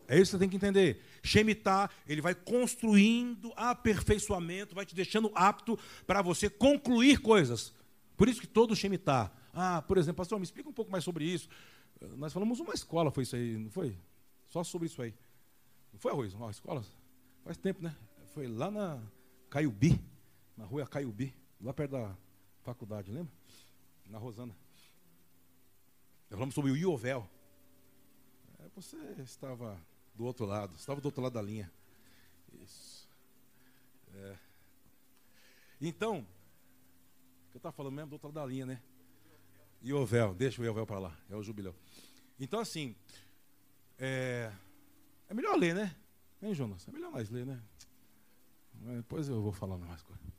[0.08, 1.02] É isso que você tem que entender.
[1.22, 7.74] Shemitah, ele vai construindo aperfeiçoamento, vai te deixando apto para você concluir coisas.
[8.16, 9.30] Por isso que todo Shemitah.
[9.52, 11.48] Ah, por exemplo, pastor, me explica um pouco mais sobre isso.
[12.16, 13.96] Nós falamos uma escola, foi isso aí, não foi?
[14.46, 15.14] Só sobre isso aí.
[15.92, 16.32] Não foi, Arroz?
[16.32, 16.82] Uma escola?
[17.44, 17.94] Faz tempo, né?
[18.34, 19.00] Foi lá na
[19.50, 20.00] Caiubi,
[20.56, 22.16] na rua Caiubi, lá perto da
[22.62, 23.32] faculdade, lembra?
[24.06, 24.54] Na Rosana.
[26.30, 27.28] Falamos sobre o Iovel.
[28.58, 29.80] É, você estava
[30.14, 30.74] do outro lado.
[30.76, 31.70] Estava do outro lado da linha.
[32.62, 33.08] Isso.
[34.14, 34.36] É.
[35.80, 38.82] Então, o que eu estava falando mesmo do outro lado da linha, né?
[40.06, 41.74] Véu, deixa o Iovel para lá, é o jubileu.
[42.38, 42.96] Então, assim,
[43.96, 44.52] é,
[45.28, 45.96] é melhor ler, né?
[46.42, 46.86] Hein, Jonas?
[46.88, 47.62] É melhor mais ler, né?
[48.74, 50.37] Depois eu vou falar mais coisas.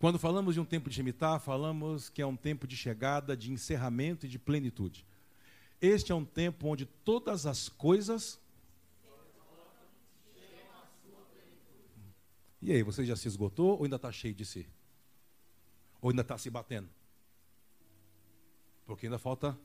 [0.00, 3.52] Quando falamos de um tempo de imitar, falamos que é um tempo de chegada, de
[3.52, 5.06] encerramento e de plenitude.
[5.78, 8.40] Este é um tempo onde todas as coisas
[12.62, 14.68] E aí, você já se esgotou ou ainda está cheio de si?
[16.00, 16.90] Ou ainda está se batendo?
[18.84, 19.58] Porque ainda falta.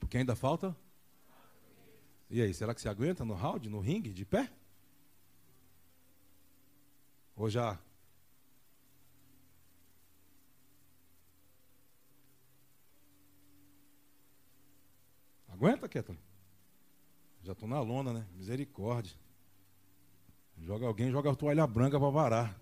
[0.00, 0.76] Porque ainda falta.
[2.28, 4.52] E aí, será que você aguenta no round, no ringue, de pé?
[7.36, 7.78] Ou já?
[15.48, 16.18] Aguenta, Kathleen?
[17.42, 18.26] Já estou na lona, né?
[18.34, 19.16] Misericórdia.
[20.58, 22.60] Joga alguém, joga a toalha branca para varar.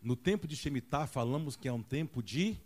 [0.00, 2.56] No tempo de Shemitah, falamos que é um tempo de.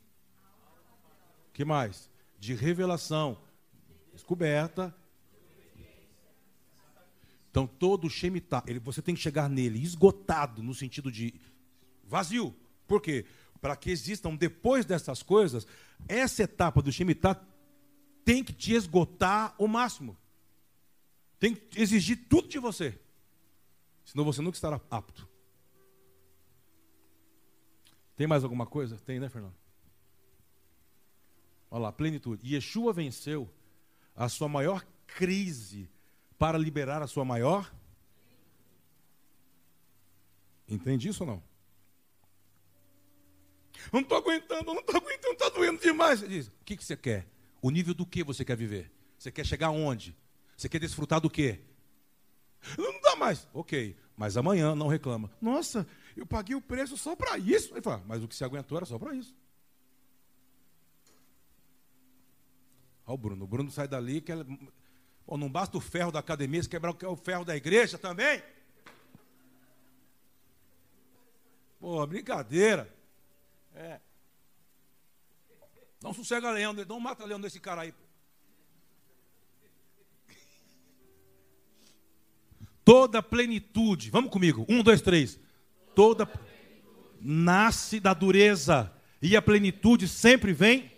[1.52, 2.10] que mais?
[2.38, 3.38] De revelação,
[4.12, 4.94] descoberta.
[7.52, 11.34] Então, todo Shemitah, ele, você tem que chegar nele esgotado, no sentido de
[12.02, 12.56] vazio.
[12.86, 13.26] Por quê?
[13.60, 15.66] Para que existam, depois dessas coisas,
[16.08, 17.38] essa etapa do Shemitah
[18.24, 20.16] tem que te esgotar o máximo.
[21.38, 22.98] Tem que exigir tudo de você.
[24.02, 25.28] Senão você nunca estará apto.
[28.16, 28.96] Tem mais alguma coisa?
[28.96, 29.54] Tem, né, Fernando?
[31.70, 32.54] Olha lá, plenitude.
[32.54, 33.46] Yeshua venceu
[34.16, 35.90] a sua maior crise
[36.42, 37.72] para liberar a sua maior.
[40.68, 41.42] Entende isso ou não?
[43.92, 46.18] Não estou aguentando, não estou aguentando, está doendo demais.
[46.18, 47.28] Você diz, o que, que você quer?
[47.60, 48.90] O nível do que você quer viver?
[49.16, 50.16] Você quer chegar aonde?
[50.56, 51.60] Você quer desfrutar do quê?
[52.76, 53.48] Não dá mais.
[53.54, 55.30] Ok, mas amanhã não reclama.
[55.40, 55.86] Nossa,
[56.16, 57.72] eu paguei o preço só para isso.
[57.72, 59.32] Ele fala, mas o que você aguentou era só para isso.
[63.06, 63.44] Olha o Bruno.
[63.44, 64.32] O Bruno sai dali, que
[65.26, 68.42] Pô, não basta o ferro da academia, se quebrar o ferro da igreja também?
[71.80, 72.92] Pô, brincadeira.
[73.74, 74.00] É.
[76.00, 77.94] Não sossega leão, não mata leão desse cara aí.
[82.84, 85.38] Toda plenitude, vamos comigo, um, dois, três.
[85.94, 86.28] Toda
[87.20, 90.91] nasce da dureza e a plenitude sempre vem.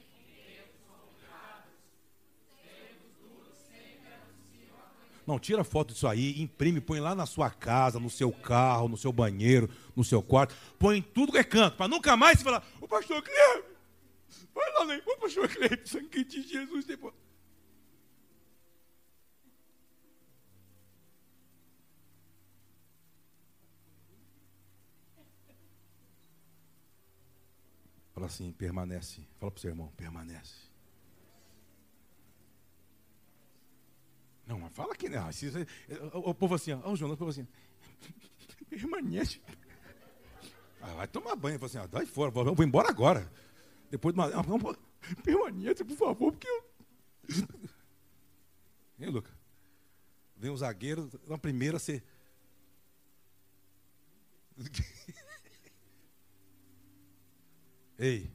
[5.27, 8.97] Não, tira foto disso aí, imprime, põe lá na sua casa, no seu carro, no
[8.97, 10.55] seu banheiro, no seu quarto.
[10.79, 13.65] Põe em tudo que é canto, para nunca mais você falar, o pastor Cleber,
[14.55, 15.03] vai lá, né?
[15.07, 16.85] o pastor Cleber, sangue de Jesus.
[16.85, 17.15] Depois.
[28.15, 29.27] Fala assim, permanece.
[29.41, 30.74] Fala para o seu irmão, permanece.
[34.47, 35.29] Não, mas fala que não.
[36.13, 37.47] O, o povo assim, ó, o Jonas, o povo assim,
[38.69, 39.41] permanece.
[40.81, 41.59] Ah, vai tomar banho.
[41.59, 43.31] Fala assim, ah, dai fora, vou, vou embora agora.
[43.91, 44.29] Depois de uma.
[44.29, 44.45] Ah,
[45.23, 46.65] permanece, por favor, porque eu.
[49.01, 49.33] Hein, Luca?
[50.37, 52.03] Vem o zagueiro, na primeira você.
[57.99, 58.31] Ei,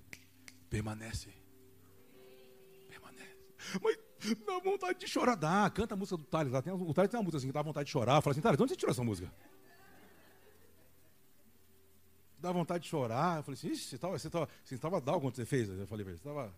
[0.70, 1.34] permanece.
[2.90, 3.38] Permanece.
[3.82, 3.98] Mas
[4.46, 5.36] dá vontade de chorar.
[5.36, 6.52] Dá, canta a música do Thales.
[6.52, 6.62] Lá.
[6.62, 8.22] Tem, o Thales tem uma música assim que dá vontade de chorar.
[8.22, 9.32] Fala assim, Thales, de onde você tirou essa música?
[12.40, 13.38] Dá vontade de chorar.
[13.38, 15.70] Eu falei assim, você estava você tava, você tava dal quando você fez?
[15.70, 16.54] Eu falei pra ele, você estava.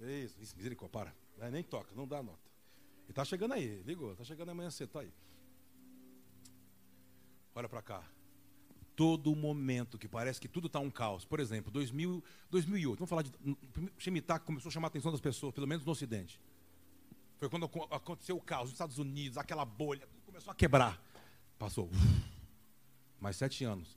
[0.00, 1.46] Isso, isso, misericórdia, para.
[1.46, 2.38] É, nem toca, não dá nota.
[3.02, 5.12] Ele está chegando aí, ligou, está chegando amanhã cedo, está aí.
[7.54, 8.17] Olha para cá
[8.98, 11.24] todo momento que parece que tudo está um caos.
[11.24, 12.20] Por exemplo, 2000,
[12.50, 13.30] 2008, vamos falar de.
[13.96, 16.40] Shemitah começou a chamar a atenção das pessoas, pelo menos no Ocidente.
[17.38, 21.00] Foi quando aconteceu o caos nos Estados Unidos, aquela bolha, começou a quebrar.
[21.56, 22.24] Passou uf,
[23.20, 23.96] mais sete anos.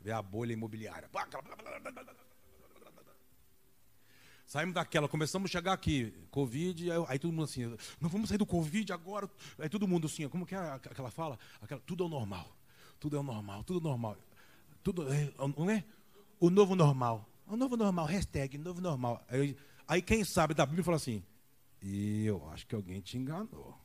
[0.00, 1.10] Vê a bolha imobiliária.
[4.46, 8.38] Saímos daquela, começamos a chegar aqui, Covid, aí, aí, todo mundo assim, não vamos sair
[8.38, 9.30] do Covid agora.
[9.58, 11.38] Aí todo mundo assim, como que é aquela fala?
[11.60, 12.56] Aquela, tudo é o normal.
[12.98, 14.16] Tudo é o normal, tudo normal.
[14.82, 15.84] Tudo, é, não é?
[16.38, 17.28] O novo normal.
[17.46, 19.24] O novo normal, hashtag novo normal.
[19.28, 19.56] Aí,
[19.86, 21.22] aí quem sabe da Bíblia fala assim,
[21.82, 23.76] e eu acho que alguém te enganou.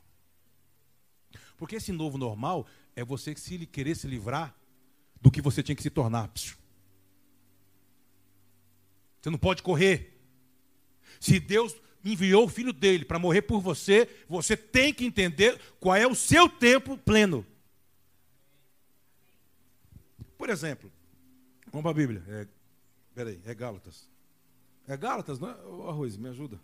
[1.56, 4.54] Porque esse novo normal é você que se querer se livrar
[5.20, 6.30] do que você tinha que se tornar.
[9.20, 10.20] Você não pode correr.
[11.18, 11.74] Se Deus
[12.04, 16.14] enviou o filho dele para morrer por você, você tem que entender qual é o
[16.14, 17.44] seu tempo pleno.
[20.46, 20.92] Por exemplo,
[21.72, 22.22] vamos para a Bíblia.
[22.28, 22.46] É,
[23.12, 24.08] peraí, é Gálatas.
[24.86, 25.64] É Gálatas, não é?
[25.64, 26.60] Ô, Arroz, me ajuda.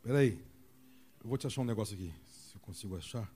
[0.00, 0.42] Peraí.
[1.22, 2.10] Eu vou te achar um negócio aqui.
[2.26, 3.30] Se eu consigo achar.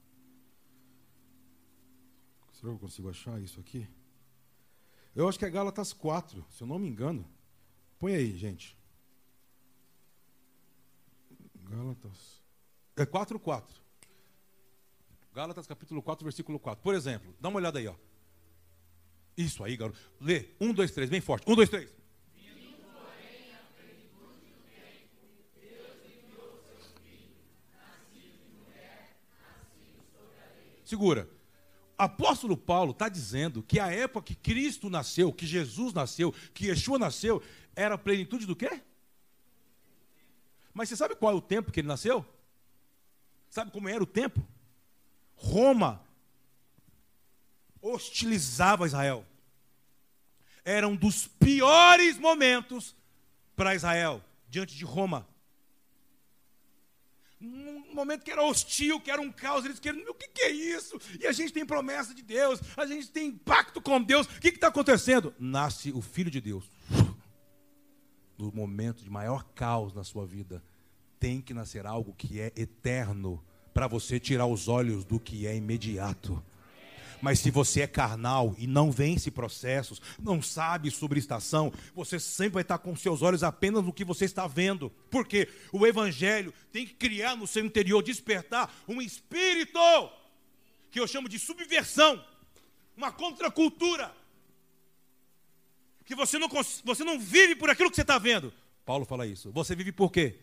[2.55, 3.87] Será que eu consigo achar isso aqui?
[5.15, 7.29] Eu acho que é Gálatas 4, se eu não me engano.
[7.99, 8.75] Põe aí, gente.
[11.69, 12.43] Gálatas.
[12.97, 13.83] É 4, 4.
[15.35, 16.83] Gálatas capítulo 4, versículo 4.
[16.83, 18.08] Por exemplo, dá uma olhada aí, ó.
[19.39, 19.97] Isso aí, garoto.
[20.21, 20.49] Lê.
[20.61, 21.49] Um, dois, três, bem forte.
[21.49, 21.89] Um, dois, três.
[30.85, 31.29] Segura.
[31.97, 36.99] Apóstolo Paulo está dizendo que a época que Cristo nasceu, que Jesus nasceu, que Yeshua
[36.99, 37.41] nasceu,
[37.77, 38.81] era a plenitude do quê?
[40.75, 42.27] Mas você sabe qual é o tempo que ele nasceu?
[43.49, 44.45] Sabe como era o tempo?
[45.37, 46.03] Roma
[47.81, 49.25] hostilizava Israel.
[50.65, 52.95] Era um dos piores momentos
[53.57, 55.27] para Israel, diante de Roma.
[57.41, 60.51] Um momento que era hostil, que era um caos, eles queriam, o que, que é
[60.51, 61.01] isso?
[61.21, 64.49] E a gente tem promessa de Deus, a gente tem pacto com Deus, o que
[64.49, 65.33] está acontecendo?
[65.39, 66.71] Nasce o Filho de Deus.
[68.37, 70.63] No momento de maior caos na sua vida,
[71.19, 75.55] tem que nascer algo que é eterno, para você tirar os olhos do que é
[75.55, 76.43] imediato.
[77.21, 82.55] Mas se você é carnal e não vence processos, não sabe sobre estação, você sempre
[82.55, 84.91] vai estar com seus olhos apenas no que você está vendo.
[85.11, 89.79] Porque o evangelho tem que criar no seu interior, despertar um espírito
[90.91, 92.25] que eu chamo de subversão,
[92.97, 94.15] uma contracultura.
[96.05, 96.49] Que você não,
[96.85, 98.53] você não vive por aquilo que você está vendo.
[98.85, 99.51] Paulo fala isso.
[99.53, 100.39] Você vive por quê?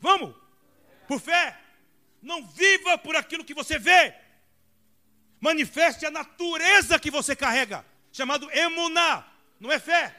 [0.00, 0.34] Vamos?
[1.06, 1.60] Por fé.
[2.20, 4.21] Não viva por aquilo que você vê
[5.42, 9.26] manifeste a natureza que você carrega, chamado emuná,
[9.58, 10.16] não é fé.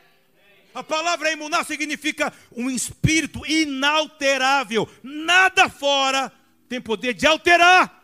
[0.75, 6.31] A palavra emuná significa um espírito inalterável, nada fora
[6.67, 8.03] tem poder de alterar.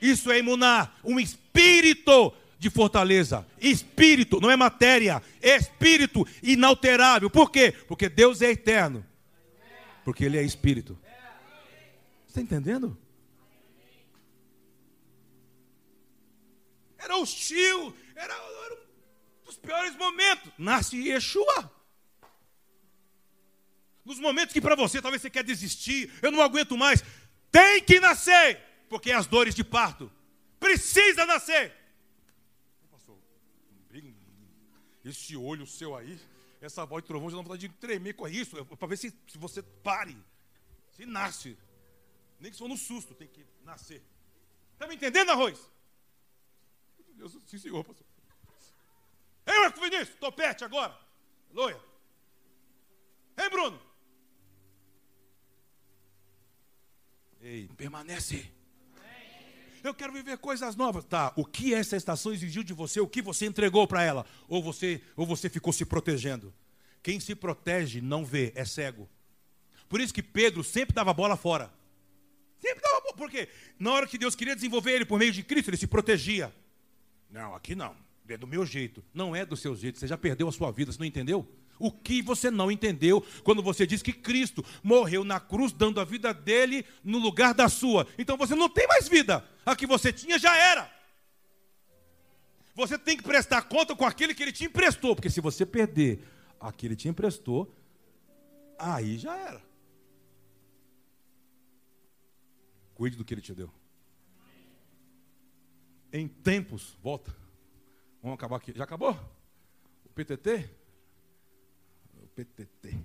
[0.00, 3.46] Isso é emuná, um espírito de fortaleza.
[3.60, 7.28] Espírito, não é matéria, é espírito inalterável.
[7.28, 7.72] Por quê?
[7.86, 9.04] Porque Deus é eterno.
[10.02, 10.98] Porque Ele é espírito.
[12.26, 12.96] Está entendendo?
[17.00, 20.52] Era hostil, era, era um dos piores momentos.
[20.58, 21.72] Nasce Yeshua.
[24.04, 27.02] Nos momentos que para você talvez você quer desistir, eu não aguento mais,
[27.50, 30.12] tem que nascer, porque é as dores de parto.
[30.58, 31.74] Precisa nascer.
[35.02, 36.20] Esse olho seu aí,
[36.60, 39.38] essa voz de trovão, já dá vontade de tremer com isso, para ver se, se
[39.38, 40.14] você pare,
[40.92, 41.56] se nasce.
[42.38, 44.02] Nem que for no susto, tem que nascer.
[44.74, 45.58] Está me entendendo, arroz?
[47.46, 48.06] Sim, senhor, pastor.
[49.46, 50.96] Ei, Marco Vinícius, topete agora.
[51.52, 51.80] Aleluia.
[53.36, 53.80] Ei, Bruno.
[57.40, 58.50] Ei, permanece.
[59.82, 61.04] Eu quero viver coisas novas.
[61.04, 63.00] Tá, o que essa estação exigiu de você?
[63.00, 64.26] O que você entregou para ela?
[64.46, 66.52] Ou você, ou você ficou se protegendo?
[67.02, 69.08] Quem se protege não vê, é cego.
[69.88, 71.72] Por isso que Pedro sempre dava bola fora.
[72.60, 73.16] Sempre dava bola.
[73.16, 73.48] Por quê?
[73.78, 76.54] Na hora que Deus queria desenvolver ele por meio de Cristo, ele se protegia.
[77.30, 77.94] Não, aqui não.
[78.28, 79.02] É do meu jeito.
[79.12, 79.98] Não é do seu jeito.
[79.98, 81.48] Você já perdeu a sua vida, você não entendeu?
[81.78, 86.04] O que você não entendeu quando você diz que Cristo morreu na cruz, dando a
[86.04, 88.06] vida dele no lugar da sua?
[88.18, 89.44] Então você não tem mais vida.
[89.64, 90.90] A que você tinha já era.
[92.74, 96.22] Você tem que prestar conta com aquele que ele te emprestou, porque se você perder
[96.60, 97.74] aquele que ele te emprestou,
[98.78, 99.62] aí já era.
[102.94, 103.79] Cuide do que ele te deu
[106.12, 106.96] em tempos.
[107.02, 107.34] Volta.
[108.22, 108.72] Vamos acabar aqui.
[108.74, 109.18] Já acabou?
[110.04, 110.70] O PTT?
[112.22, 112.98] O PTT.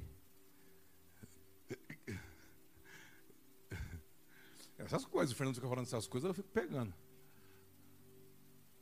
[4.78, 6.94] Essas coisas, o Fernando fica falando essas coisas, eu fico pegando.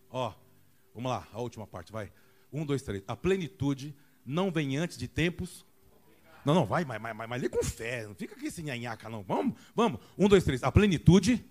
[0.10, 0.34] Ó,
[0.94, 2.12] vamos lá, a última parte, vai.
[2.52, 3.04] Um, dois, três.
[3.08, 3.96] A plenitude
[4.26, 5.66] não vem antes de tempos.
[6.46, 8.06] Não, não, vai, mas, mas, mas, mas lê com fé.
[8.06, 9.24] Não fica aqui sem nhanhaca, não.
[9.24, 10.02] Vamos, vamos.
[10.18, 10.62] Um, dois, três.
[10.62, 11.44] A plenitude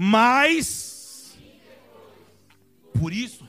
[0.00, 1.36] mas,
[2.96, 3.44] por isso,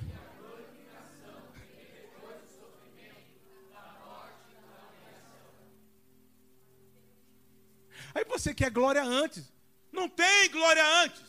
[8.15, 9.53] Aí você quer glória antes.
[9.91, 11.23] Não tem glória antes.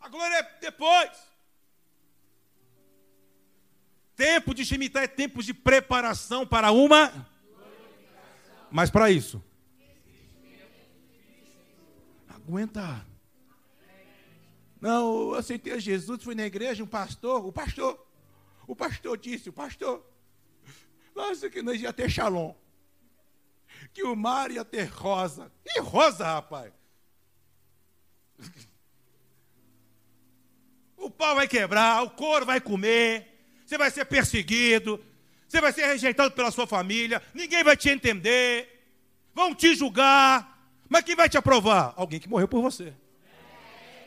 [0.00, 1.10] A glória é depois.
[4.16, 7.26] Tempo de Shemitah é tempo de preparação para uma.
[8.70, 9.42] Mas para isso,
[12.50, 13.06] aguenta.
[14.80, 18.06] Não, eu aceitei Jesus, fui na igreja, um pastor, o pastor,
[18.66, 20.04] o pastor disse, o pastor,
[21.14, 22.54] nossa, que nós ia ter shalom.
[23.92, 25.52] Que o mar ia ter rosa.
[25.64, 26.72] E rosa, rapaz.
[30.96, 33.26] O pau vai quebrar, o couro vai comer,
[33.64, 35.02] você vai ser perseguido,
[35.48, 38.68] você vai ser rejeitado pela sua família, ninguém vai te entender,
[39.34, 40.59] vão te julgar.
[40.90, 41.94] Mas quem vai te aprovar?
[41.96, 42.92] Alguém que morreu por você.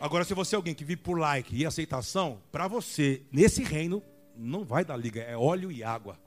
[0.01, 4.03] Agora, se você é alguém que vive por like e aceitação, para você, nesse reino,
[4.35, 6.19] não vai dar liga, é óleo e água.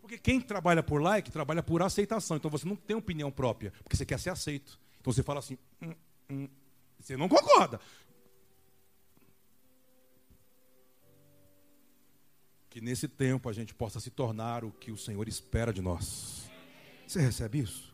[0.00, 2.38] Porque quem trabalha por like, trabalha por aceitação.
[2.38, 4.80] Então você não tem opinião própria, porque você quer ser aceito.
[4.98, 5.94] Então você fala assim, hum,
[6.30, 6.48] hum.
[6.98, 7.78] você não concorda.
[12.70, 16.50] Que nesse tempo a gente possa se tornar o que o Senhor espera de nós.
[17.06, 17.89] Você recebe isso?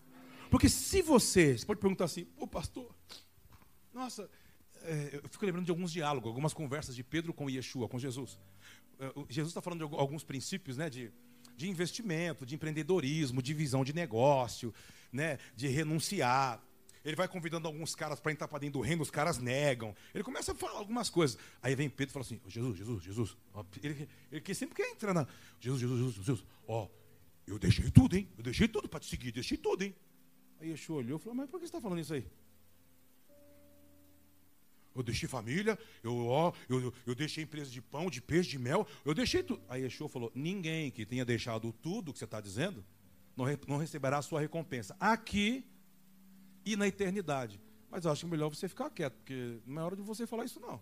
[0.51, 2.95] Porque se você, você pode perguntar assim, ô pastor,
[3.93, 4.29] nossa,
[4.83, 8.39] é, eu fico lembrando de alguns diálogos, algumas conversas de Pedro com Yeshua, com Jesus.
[8.99, 11.11] É, Jesus está falando de alguns princípios, né, de,
[11.57, 14.73] de investimento, de empreendedorismo, de visão de negócio,
[15.13, 16.63] né, de renunciar.
[17.05, 19.95] Ele vai convidando alguns caras para entrar para dentro do reino, os caras negam.
[20.13, 21.39] Ele começa a falar algumas coisas.
[21.63, 23.37] Aí vem Pedro e fala assim: Jesus, Jesus, Jesus.
[23.81, 25.25] Ele, ele sempre quer entrar na.
[25.61, 26.45] Jesus, Jesus, Jesus, Jesus.
[26.67, 26.89] Ó,
[27.47, 28.29] eu deixei tudo, hein?
[28.37, 29.95] Eu deixei tudo para te seguir, deixei tudo, hein?
[30.61, 32.27] Aí Yeshua olhou e falou: Mas por que você está falando isso aí?
[34.95, 38.87] Eu deixei família, eu, ó, eu, eu deixei empresa de pão, de peixe, de mel,
[39.05, 39.63] eu deixei tudo.
[39.69, 42.85] Aí Yeshua falou: Ninguém que tenha deixado tudo que você está dizendo
[43.37, 44.97] não, não receberá a sua recompensa.
[44.99, 45.65] Aqui
[46.65, 47.61] e na eternidade.
[47.91, 50.59] Mas eu acho melhor você ficar quieto, porque não é hora de você falar isso,
[50.59, 50.81] não.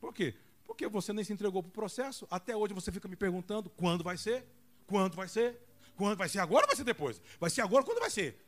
[0.00, 0.34] Por quê?
[0.64, 2.26] Porque você nem se entregou para o processo.
[2.30, 4.46] Até hoje você fica me perguntando quando vai ser,
[4.86, 5.58] quando vai ser,
[5.96, 7.20] quando vai ser agora ou vai ser depois?
[7.40, 8.38] Vai ser agora, quando vai ser?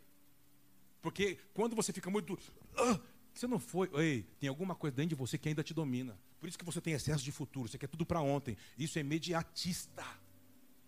[1.05, 2.39] Porque quando você fica muito.
[2.75, 2.99] Ah,
[3.35, 3.91] você não foi.
[3.93, 6.19] Ei, tem alguma coisa dentro de você que ainda te domina.
[6.41, 7.69] Por isso que você tem excesso de futuro.
[7.69, 8.57] Você quer tudo para ontem.
[8.79, 10.03] Isso é imediatista.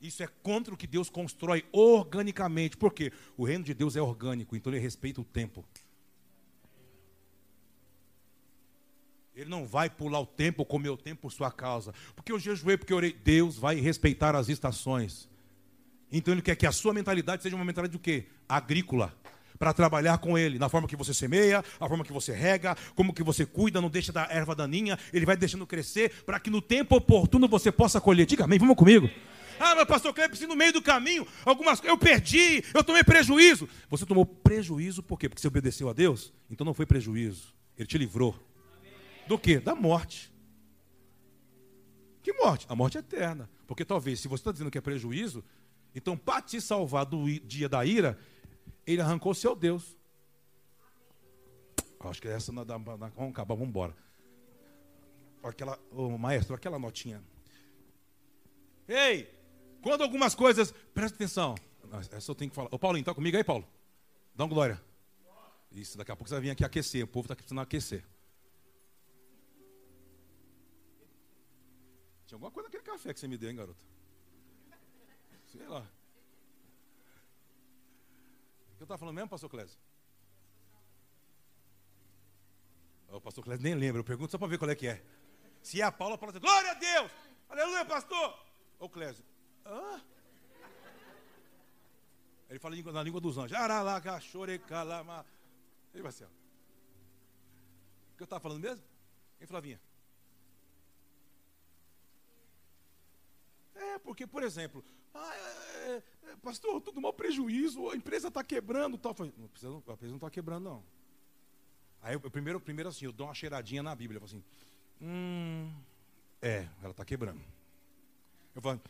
[0.01, 2.79] Isso é contra o que Deus constrói organicamente.
[2.79, 3.13] Por quê?
[3.37, 5.63] O reino de Deus é orgânico, então ele respeita o tempo.
[9.35, 11.93] Ele não vai pular o tempo comer o tempo por sua causa.
[12.15, 13.13] Porque eu jejuei, porque eu orei.
[13.13, 15.29] Deus vai respeitar as estações.
[16.11, 18.25] Então ele quer que a sua mentalidade seja uma mentalidade do quê?
[18.49, 19.15] Agrícola.
[19.59, 23.13] Para trabalhar com ele, na forma que você semeia, a forma que você rega, como
[23.13, 26.61] que você cuida, não deixa da erva daninha, ele vai deixando crescer, para que no
[26.61, 28.27] tempo oportuno você possa colher.
[28.27, 29.09] Diga amém, vamos comigo.
[29.59, 33.69] Ah, mas pastor Cleber, no meio do caminho, algumas eu perdi, eu tomei prejuízo.
[33.89, 35.29] Você tomou prejuízo por quê?
[35.29, 36.33] Porque você obedeceu a Deus?
[36.51, 37.55] Então não foi prejuízo.
[37.77, 38.35] Ele te livrou.
[39.27, 39.59] Do quê?
[39.59, 40.33] Da morte.
[42.23, 42.67] Que morte?
[42.69, 43.49] A morte é eterna.
[43.67, 45.43] Porque talvez, se você está dizendo que é prejuízo,
[45.95, 48.19] então para te salvar do dia da ira,
[48.87, 49.97] ele arrancou seu Deus.
[52.01, 52.79] Acho que essa não dá.
[52.79, 53.97] Vamos acabar, vamos embora.
[55.43, 57.23] Aquela, oh, maestro, aquela notinha.
[58.87, 59.33] Ei,
[59.83, 60.73] quando algumas coisas.
[60.95, 61.55] Presta atenção.
[62.13, 62.69] Essa eu tenho que falar.
[62.71, 63.67] Ô Paulinho, tá comigo aí, Paulo?
[64.35, 64.81] Dá uma glória.
[65.73, 67.05] Isso, daqui a pouco você vai vir aqui aquecer.
[67.05, 68.05] O povo está precisando aquecer.
[72.27, 73.85] Tinha alguma coisa naquele café que você me deu, hein, garoto?
[75.47, 75.89] Sei lá.
[78.87, 79.77] Estava falando mesmo, pastor Clésio?
[83.09, 85.03] O pastor Clésio nem lembra, eu pergunto só para ver qual é que é.
[85.61, 87.11] Se é a Paula, a Paula diz, glória a Deus!
[87.49, 88.39] Aleluia, pastor!
[88.79, 89.25] Ô Clésio,
[89.65, 90.01] Hã?
[92.49, 93.57] Ele fala na língua dos anjos.
[93.59, 95.27] Aralaga, chorecalama.
[95.93, 96.27] Ele vai ser.
[96.27, 98.85] O que eu estava falando mesmo?
[99.41, 99.81] Hein, Flavinha?
[103.75, 104.85] É, porque, por exemplo,
[105.17, 108.99] ah, é, é, pastor, tudo mal prejuízo, a empresa está quebrando.
[108.99, 109.15] Tal.
[109.15, 110.85] Falei, não, a empresa não está quebrando, não.
[112.03, 114.19] Aí, eu, primeiro, primeiro assim, eu dou uma cheiradinha na Bíblia.
[114.19, 114.45] Eu falo assim,
[115.01, 115.73] hum,
[116.41, 117.41] é, ela está quebrando.
[118.55, 118.81] Eu falo,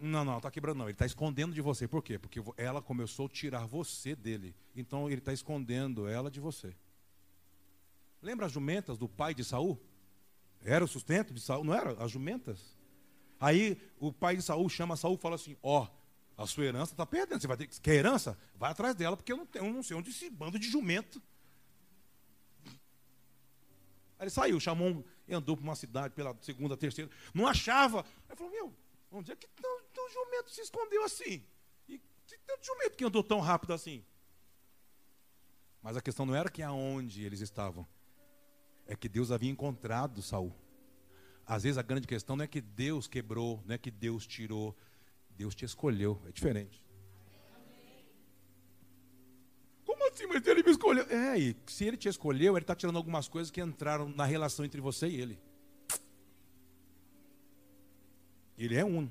[0.00, 0.86] não, não, está quebrando não.
[0.86, 1.86] Ele está escondendo de você.
[1.86, 2.18] Por quê?
[2.18, 4.54] Porque ela começou a tirar você dele.
[4.74, 6.74] Então ele está escondendo ela de você.
[8.22, 9.78] Lembra as jumentas do pai de Saul?
[10.62, 11.92] Era o sustento de Saul, não era?
[12.02, 12.78] As jumentas.
[13.40, 16.92] Aí o pai de Saul chama Saul e fala assim: Ó, oh, a sua herança
[16.92, 17.40] está perdendo.
[17.40, 17.80] Você vai ter que.
[17.80, 18.38] Quer herança?
[18.54, 21.20] Vai atrás dela, porque eu não, tenho, eu não sei onde esse bando de jumento.
[24.18, 27.10] Aí ele saiu, chamou um, andou para uma cidade pela segunda, terceira.
[27.32, 28.04] Não achava.
[28.28, 28.74] Aí falou: Meu,
[29.10, 31.42] onde é que estão então o jumento se escondeu assim?
[31.88, 31.98] E
[32.46, 34.04] tanto jumento que andou tão rápido assim?
[35.82, 37.86] Mas a questão não era que aonde eles estavam,
[38.86, 40.54] é que Deus havia encontrado Saul.
[41.50, 44.72] Às vezes a grande questão não é que Deus quebrou, não é que Deus tirou,
[45.36, 46.80] Deus te escolheu, é diferente.
[49.84, 50.28] Como assim?
[50.28, 51.04] Mas ele me escolheu?
[51.10, 54.64] É, e se ele te escolheu, ele está tirando algumas coisas que entraram na relação
[54.64, 55.40] entre você e ele.
[58.56, 59.10] Ele é um.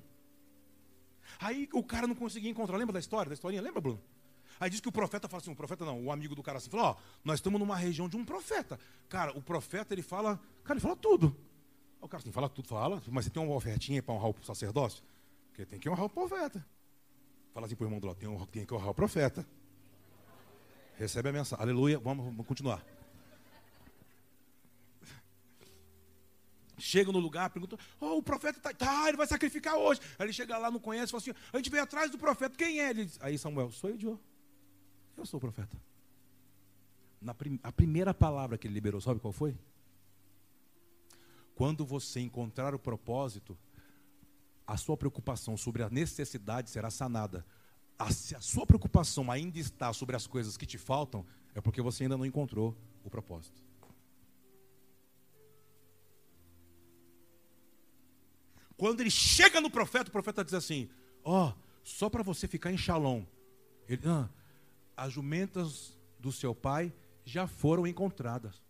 [1.41, 2.77] Aí o cara não conseguia encontrar.
[2.77, 3.27] Lembra da história?
[3.27, 3.61] Da historinha?
[3.61, 4.01] Lembra, Bruno?
[4.61, 6.69] Aí diz que o profeta fala assim, o profeta não, o amigo do cara assim,
[6.69, 8.79] falou, ó, nós estamos numa região de um profeta.
[9.09, 11.35] Cara, o profeta, ele fala, cara, ele fala tudo.
[12.01, 15.03] O cara assim, fala tudo, fala, mas você tem uma ofertinha para honrar o sacerdócio?
[15.49, 16.65] Porque tem que honrar o profeta.
[17.53, 19.45] Fala assim pro irmão do lado, tem, tem que honrar o profeta.
[20.97, 21.61] Recebe a mensagem.
[21.61, 22.85] Aleluia, vamos, vamos continuar.
[26.77, 29.99] Chega no lugar, pergunta: oh, o profeta está, tá, ele vai sacrificar hoje.
[30.17, 32.79] Aí ele chega lá, não conhece, fala assim: a gente veio atrás do profeta, quem
[32.79, 32.89] é?
[32.89, 34.19] Ele diz, aí Samuel, sou eu,
[35.17, 35.77] eu sou o profeta.
[37.21, 39.55] Na prim, a primeira palavra que ele liberou, sabe qual foi?
[41.59, 43.59] Quando você encontrar o propósito,
[44.65, 47.45] a sua preocupação sobre a necessidade será sanada.
[47.97, 51.81] A, se a sua preocupação ainda está sobre as coisas que te faltam, é porque
[51.81, 53.61] você ainda não encontrou o propósito.
[58.77, 60.89] Quando ele chega no profeta, o profeta diz assim:
[61.25, 61.53] Ó, oh,
[61.83, 63.25] só para você ficar em Shalom.
[63.85, 64.29] Ele, ah,
[64.95, 66.93] as jumentas do seu pai
[67.25, 68.68] já foram encontradas.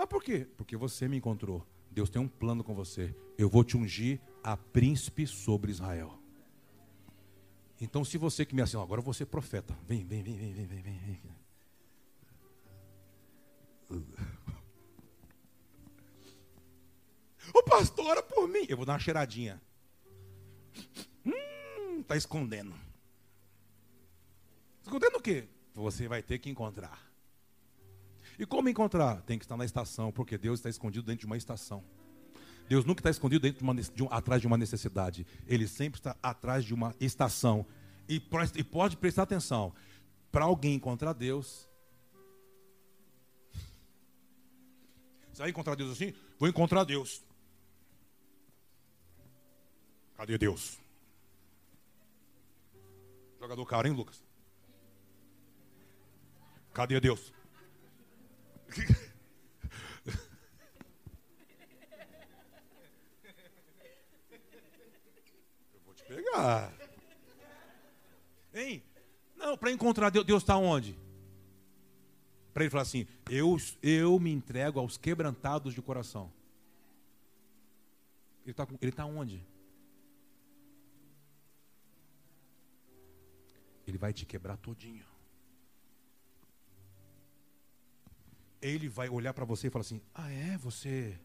[0.00, 0.48] Mas por quê?
[0.56, 1.62] Porque você me encontrou.
[1.90, 3.14] Deus tem um plano com você.
[3.36, 6.18] Eu vou te ungir a príncipe sobre Israel.
[7.78, 9.76] Então, se você que me assim, agora você profeta.
[9.86, 11.20] Vem, vem, vem, vem, vem, vem, vem.
[17.52, 18.64] O pastor, ora por mim.
[18.70, 19.60] Eu vou dar uma cheiradinha.
[21.26, 22.74] Hum, tá escondendo.
[24.82, 25.46] Escondendo o quê?
[25.74, 27.09] Você vai ter que encontrar.
[28.40, 29.20] E como encontrar?
[29.20, 31.84] Tem que estar na estação, porque Deus está escondido dentro de uma estação.
[32.66, 35.26] Deus nunca está escondido dentro de uma, de um, atrás de uma necessidade.
[35.46, 37.66] Ele sempre está atrás de uma estação.
[38.08, 38.14] E,
[38.56, 39.74] e pode prestar atenção.
[40.32, 41.68] Para alguém encontrar Deus.
[45.30, 46.14] Você vai encontrar Deus assim?
[46.38, 47.22] Vou encontrar Deus.
[50.16, 50.78] Cadê Deus?
[53.38, 54.24] Jogador caro, hein, Lucas?
[56.72, 57.38] Cadê Deus?
[65.74, 66.72] Eu vou te pegar.
[68.54, 68.82] Hein?
[69.36, 70.98] Não, para encontrar Deus, Deus está onde?
[72.52, 76.32] Para ele falar assim: eu, eu me entrego aos quebrantados de coração.
[78.42, 79.44] Ele está ele tá onde?
[83.86, 85.09] Ele vai te quebrar todinho.
[88.60, 90.56] Ele vai olhar para você e falar assim: Ah, é?
[90.58, 91.18] Você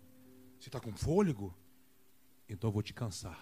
[0.60, 1.56] está com fôlego?
[2.48, 3.40] Então eu vou te cansar.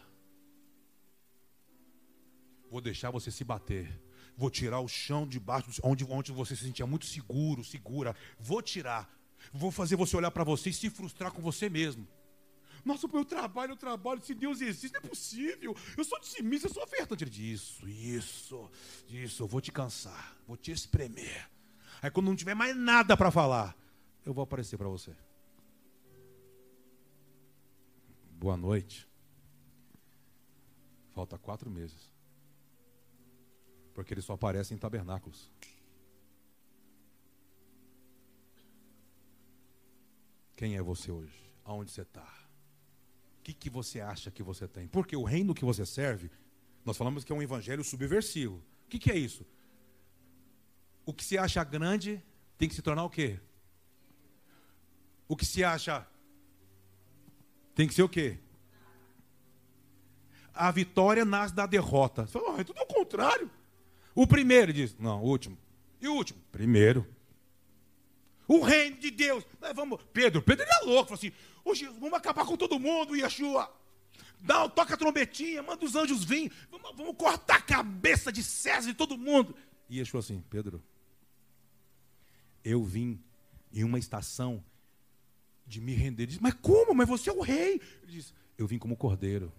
[2.70, 4.02] Vou deixar você se bater.
[4.36, 8.16] Vou tirar o chão de baixo, onde, onde você se sentia muito seguro, segura.
[8.40, 9.10] Vou tirar.
[9.52, 12.08] Vou fazer você olhar para você e se frustrar com você mesmo.
[12.84, 15.76] Nossa, o meu trabalho, o trabalho, se Deus existe, não é possível.
[15.96, 17.24] Eu sou dissimista, eu sou ofertante.
[17.24, 18.72] Ele diz, isso, isso,
[19.08, 21.50] isso, eu vou te cansar, vou te espremer.
[22.02, 23.78] Aí quando não tiver mais nada para falar,
[24.26, 25.16] eu vou aparecer para você.
[28.32, 29.08] Boa noite.
[31.12, 32.12] Falta quatro meses.
[33.94, 35.52] Porque ele só aparece em tabernáculos.
[40.56, 41.34] Quem é você hoje?
[41.64, 42.28] Aonde você está?
[43.40, 44.88] O que, que você acha que você tem?
[44.88, 46.32] Porque o reino que você serve,
[46.86, 48.64] nós falamos que é um evangelho subversivo.
[48.86, 49.46] O que, que é isso?
[51.06, 52.24] O que se acha grande
[52.58, 53.40] tem que se tornar o quê?
[55.28, 56.06] O que se acha
[57.76, 58.38] tem que ser o quê?
[60.54, 62.28] A vitória nasce da derrota.
[62.28, 63.50] Você fala, oh, é tudo ao contrário.
[64.14, 65.58] O primeiro diz, não, o último.
[66.00, 66.40] E o último?
[66.52, 67.08] Primeiro.
[68.48, 69.44] O reino de Deus.
[69.74, 71.10] Vamos, Pedro, Pedro é louco.
[71.10, 71.32] Falou assim:
[71.64, 73.74] oh, Jesus, vamos acabar com todo mundo, Yeshua.
[74.40, 76.52] Dá, toca a trombetinha, manda os anjos vir.
[76.70, 79.56] Vamos, vamos cortar a cabeça de César e todo mundo.
[79.90, 80.84] E Yeshua assim: Pedro,
[82.64, 83.24] eu vim
[83.72, 84.64] em uma estação
[85.66, 86.24] de me render.
[86.24, 86.94] Ele diz, mas como?
[86.94, 87.82] Mas você é o rei.
[88.04, 89.52] Ele diz, eu vim como cordeiro,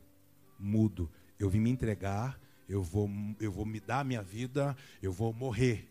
[0.59, 1.11] mudo.
[1.39, 2.39] Eu vim me entregar,
[2.69, 5.89] eu vou, eu vou me dar a minha vida, eu vou morrer.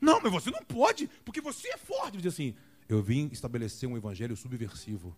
[0.00, 2.14] Não, mas você não pode, porque você é forte.
[2.14, 2.54] Ele diz assim,
[2.88, 5.16] eu vim estabelecer um evangelho subversivo.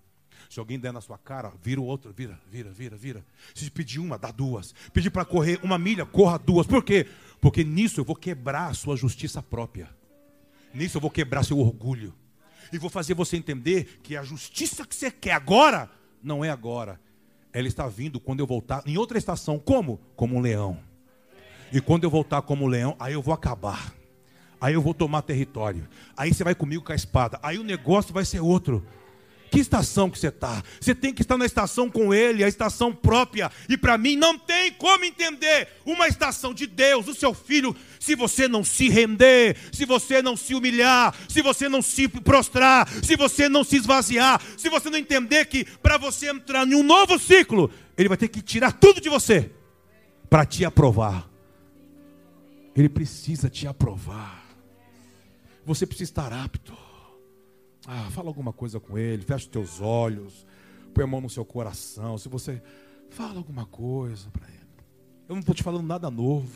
[0.50, 3.24] Se alguém der na sua cara, vira o outro, vira, vira, vira, vira.
[3.54, 4.74] Se pedir uma, dá duas.
[4.92, 6.66] Pedir para correr uma milha, corra duas.
[6.66, 7.06] Por quê?
[7.40, 9.88] Porque nisso eu vou quebrar a sua justiça própria.
[10.72, 12.12] Nisso eu vou quebrar seu orgulho
[12.72, 15.90] e vou fazer você entender que a justiça que você quer agora,
[16.22, 17.00] não é agora.
[17.52, 19.58] Ela está vindo quando eu voltar em outra estação.
[19.58, 20.00] Como?
[20.16, 20.78] Como um leão.
[21.72, 23.94] E quando eu voltar como um leão, aí eu vou acabar.
[24.60, 25.86] Aí eu vou tomar território.
[26.16, 27.38] Aí você vai comigo com a espada.
[27.42, 28.84] Aí o negócio vai ser outro.
[29.54, 30.64] Que estação que você está?
[30.80, 33.52] Você tem que estar na estação com Ele, a estação própria.
[33.68, 38.16] E para mim não tem como entender uma estação de Deus, o seu Filho, se
[38.16, 43.14] você não se render, se você não se humilhar, se você não se prostrar, se
[43.14, 47.16] você não se esvaziar, se você não entender que para você entrar em um novo
[47.16, 49.52] ciclo, Ele vai ter que tirar tudo de você
[50.28, 51.30] para te aprovar.
[52.74, 54.44] Ele precisa te aprovar.
[55.64, 56.83] Você precisa estar apto.
[57.86, 60.46] Ah, fala alguma coisa com ele, fecha os teus olhos,
[60.94, 62.16] põe a mão no seu coração.
[62.16, 62.62] Se você
[63.10, 64.64] fala alguma coisa para ele.
[65.28, 66.50] Eu não estou te falando nada novo.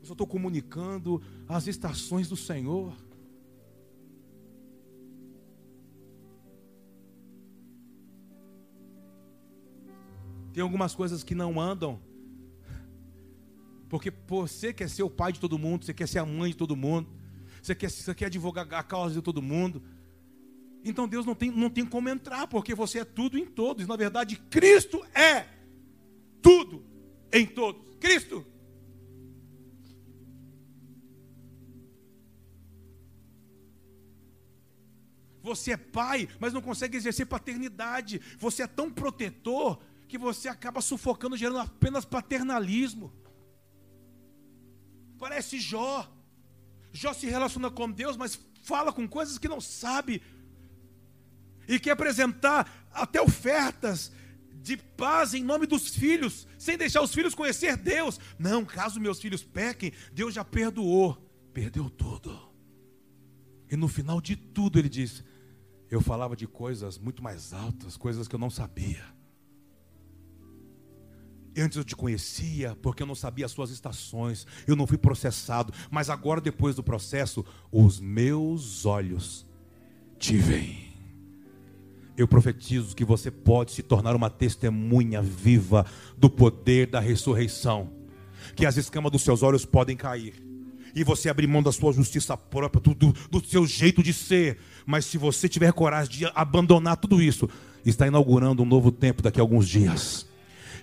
[0.00, 2.92] Eu só estou comunicando as estações do Senhor.
[10.52, 11.98] Tem algumas coisas que não andam.
[13.88, 16.56] Porque você quer ser o pai de todo mundo, você quer ser a mãe de
[16.56, 17.08] todo mundo,
[17.60, 19.82] você quer, você quer advogar a causa de todo mundo.
[20.84, 23.86] Então Deus não tem, não tem como entrar, porque você é tudo em todos.
[23.86, 25.46] Na verdade, Cristo é
[26.42, 26.84] tudo
[27.32, 27.96] em todos.
[27.98, 28.46] Cristo.
[35.42, 38.20] Você é pai, mas não consegue exercer paternidade.
[38.38, 43.12] Você é tão protetor que você acaba sufocando, gerando apenas paternalismo.
[45.18, 46.10] Parece Jó.
[46.92, 50.22] Jó se relaciona com Deus, mas fala com coisas que não sabe.
[51.68, 54.12] E quer apresentar até ofertas
[54.64, 58.18] de paz em nome dos filhos, sem deixar os filhos conhecer Deus.
[58.38, 61.16] Não, caso meus filhos pequem, Deus já perdoou.
[61.52, 62.54] Perdeu tudo.
[63.70, 65.22] E no final de tudo ele diz:
[65.90, 69.04] Eu falava de coisas muito mais altas, coisas que eu não sabia.
[71.56, 75.72] Antes eu te conhecia, porque eu não sabia as suas estações, eu não fui processado,
[75.88, 79.46] mas agora, depois do processo, os meus olhos
[80.18, 80.93] te veem.
[82.16, 85.84] Eu profetizo que você pode se tornar uma testemunha viva
[86.16, 87.90] do poder da ressurreição,
[88.54, 90.34] que as escamas dos seus olhos podem cair,
[90.94, 95.04] e você abrir mão da sua justiça própria, do, do, seu jeito de ser, mas
[95.06, 97.48] se você tiver coragem de abandonar tudo isso,
[97.84, 100.26] está inaugurando um novo tempo daqui a alguns dias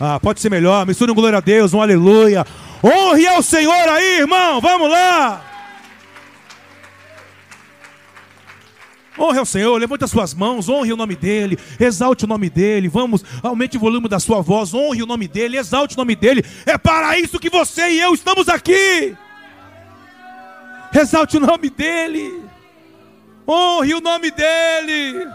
[0.00, 0.86] Ah, pode ser melhor.
[0.86, 2.44] Misture um glória a Deus, um aleluia.
[2.82, 4.60] Honre ao Senhor aí, irmão.
[4.60, 5.55] Vamos lá.
[9.18, 12.88] Honre ao Senhor, levante as suas mãos, honre o nome dEle, exalte o nome dEle,
[12.88, 16.44] vamos, aumente o volume da sua voz, honre o nome dEle, exalte o nome dEle,
[16.66, 19.16] é para isso que você e eu estamos aqui.
[20.94, 22.42] Exalte o nome dEle,
[23.48, 25.26] honre o nome dEle.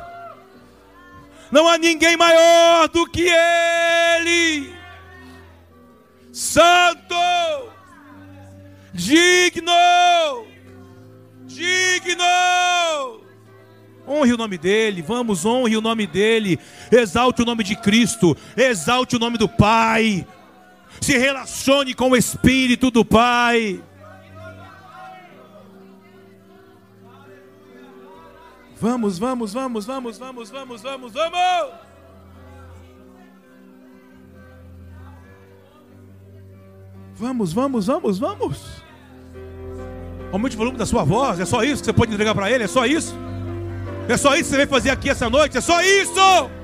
[1.52, 4.74] Não há ninguém maior do que Ele.
[6.32, 7.16] Santo,
[8.94, 9.74] digno,
[11.46, 13.21] digno.
[14.08, 16.60] Honre o nome dele, vamos, honre o nome dele,
[16.91, 20.26] exalte o nome de Cristo, exalte o nome do Pai,
[20.99, 23.82] se relacione com o Espírito do Pai.
[28.82, 31.91] Vamos, vamos, vamos, vamos, vamos, vamos, vamos, vamos.
[37.22, 38.84] Vamos, vamos, vamos, vamos.
[40.32, 41.39] Aumente o volume da sua voz.
[41.39, 42.64] É só isso que você pode entregar para Ele.
[42.64, 43.16] É só isso.
[44.12, 45.57] É só isso que você vai fazer aqui essa noite.
[45.57, 46.61] É só isso.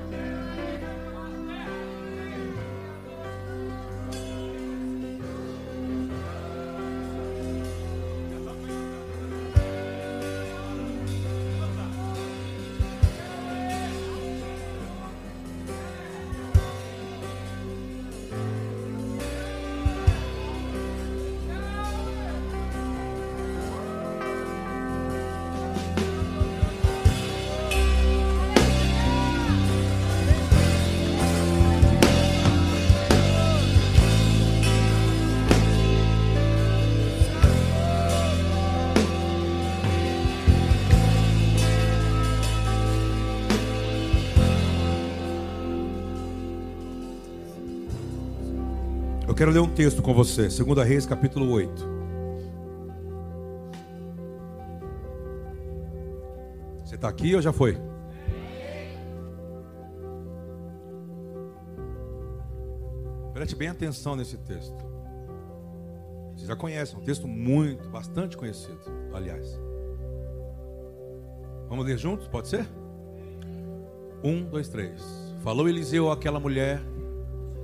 [49.38, 51.88] Quero ler um texto com você, 2 Reis, capítulo 8.
[56.84, 57.78] Você está aqui ou já foi?
[63.32, 64.74] Preste bem atenção nesse texto.
[66.34, 68.80] Você já conhece, é um texto muito, bastante conhecido,
[69.14, 69.56] aliás.
[71.68, 72.26] Vamos ler juntos?
[72.26, 72.66] Pode ser?
[74.24, 75.00] Um, dois, três.
[75.44, 76.80] Falou Eliseu àquela mulher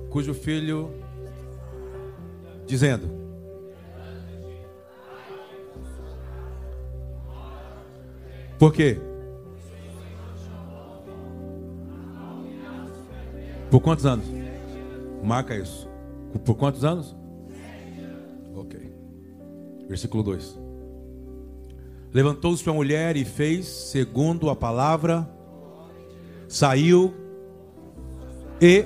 [0.09, 1.03] cujo filho
[2.65, 3.09] dizendo:
[8.57, 8.97] Por quê?
[13.69, 14.25] Por quantos anos?
[15.23, 15.89] Marca isso.
[16.45, 17.15] Por quantos anos?
[18.55, 18.93] Ok.
[19.87, 20.59] Versículo 2.
[22.13, 25.29] Levantou-se a mulher e fez segundo a palavra,
[26.47, 27.13] saiu
[28.61, 28.85] e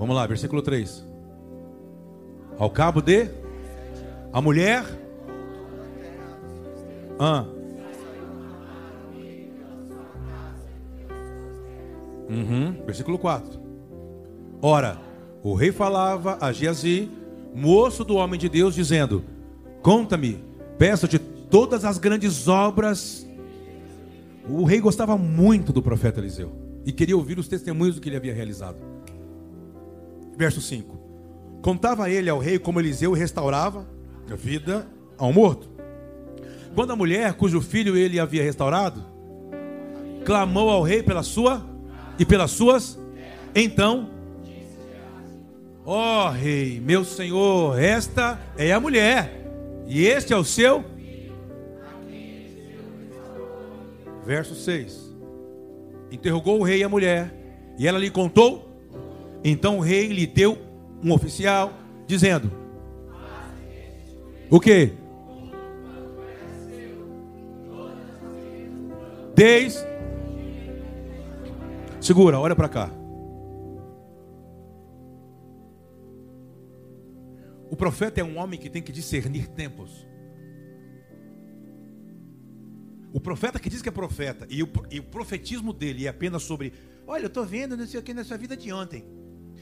[0.00, 1.04] Vamos lá, versículo 3.
[2.58, 3.28] Ao cabo de
[4.32, 4.82] a mulher
[7.18, 7.44] ah.
[12.30, 12.82] Uhum.
[12.86, 13.60] Versículo 4.
[14.62, 14.98] Ora,
[15.42, 17.10] o rei falava a Geazi,
[17.54, 19.22] moço do homem de Deus, dizendo:
[19.82, 20.42] Conta-me,
[20.78, 23.26] peço-te todas as grandes obras.
[24.48, 26.52] O rei gostava muito do profeta Eliseu
[26.86, 28.89] e queria ouvir os testemunhos do que ele havia realizado.
[30.40, 30.98] Verso 5:
[31.60, 33.86] Contava ele ao rei como Eliseu restaurava
[34.26, 34.88] a vida
[35.18, 35.68] ao morto.
[36.74, 39.04] Quando a mulher, cujo filho ele havia restaurado,
[40.24, 41.62] clamou ao rei pela sua
[42.18, 42.98] e pelas suas,
[43.54, 44.08] então,
[45.84, 49.46] ó oh, rei, meu senhor, esta é a mulher,
[49.86, 50.82] e este é o seu.
[54.24, 55.14] Verso 6:
[56.10, 57.30] Interrogou o rei a mulher,
[57.78, 58.69] e ela lhe contou.
[59.42, 60.58] Então o rei lhe deu
[61.02, 61.72] um oficial,
[62.06, 62.50] dizendo:
[64.50, 64.92] O que?
[69.34, 69.78] Desde.
[72.00, 72.90] Segura, olha para cá.
[77.70, 80.06] O profeta é um homem que tem que discernir tempos.
[83.12, 86.42] O profeta que diz que é profeta e o, e o profetismo dele é apenas
[86.42, 86.72] sobre,
[87.06, 89.04] olha, eu estou vendo não sei o que nessa vida de ontem.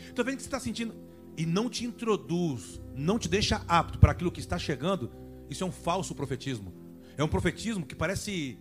[0.08, 0.94] Estou vendo que você está sentindo
[1.36, 5.10] e não te introduz, não te deixa apto para aquilo que está chegando.
[5.48, 6.72] Isso é um falso profetismo.
[7.16, 8.58] É um profetismo que parece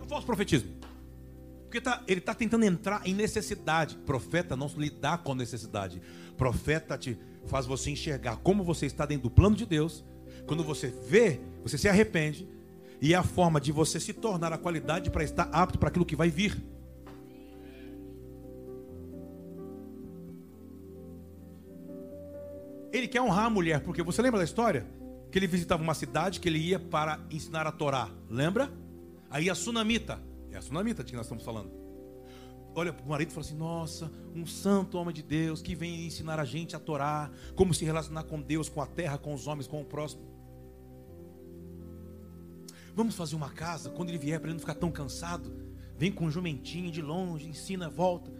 [0.00, 0.70] um falso profetismo.
[1.64, 3.96] Porque tá, ele está tentando entrar em necessidade.
[3.98, 6.00] Profeta não lidar com necessidade.
[6.36, 10.04] Profeta te faz você enxergar como você está dentro do plano de Deus.
[10.46, 12.48] Quando você vê, você se arrepende.
[13.00, 16.06] E é a forma de você se tornar a qualidade para estar apto para aquilo
[16.06, 16.56] que vai vir.
[22.92, 24.86] Ele quer honrar a mulher, porque você lembra da história?
[25.30, 28.08] Que ele visitava uma cidade que ele ia para ensinar a Torá.
[28.30, 28.70] Lembra?
[29.30, 30.20] Aí a sunamita,
[30.50, 31.70] é a sunamita de que nós estamos falando.
[32.74, 36.06] Olha para o marido e fala assim: Nossa, um santo homem de Deus que vem
[36.06, 39.46] ensinar a gente a Torá, como se relacionar com Deus, com a terra, com os
[39.46, 40.22] homens, com o próximo.
[42.94, 45.54] Vamos fazer uma casa, quando ele vier, para ele não ficar tão cansado,
[45.98, 48.30] vem com um jumentinho de longe, ensina, volta.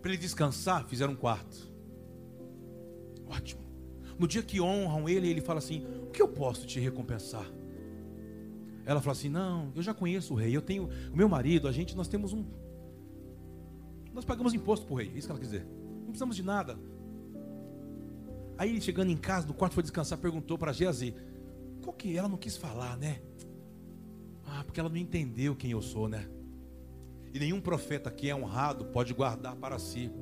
[0.00, 1.70] Para ele descansar, fizeram um quarto.
[3.26, 3.61] Ótimo.
[4.22, 7.44] No dia que honram ele, ele fala assim: O que eu posso te recompensar?
[8.86, 10.56] Ela fala assim: Não, eu já conheço o rei.
[10.56, 12.44] Eu tenho o meu marido, a gente, nós temos um.
[14.14, 15.66] Nós pagamos imposto para o rei, é isso que ela quer dizer.
[16.02, 16.78] Não precisamos de nada.
[18.56, 21.16] Aí ele chegando em casa, no quarto foi descansar, perguntou para Geazi:
[21.82, 22.18] Qual que é?
[22.18, 23.20] ela não quis falar, né?
[24.46, 26.28] Ah, porque ela não entendeu quem eu sou, né?
[27.34, 30.12] E nenhum profeta que é honrado pode guardar para si.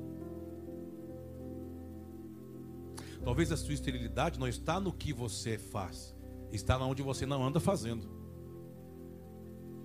[3.22, 6.14] Talvez a sua esterilidade não está no que você faz,
[6.52, 8.08] está onde você não anda fazendo.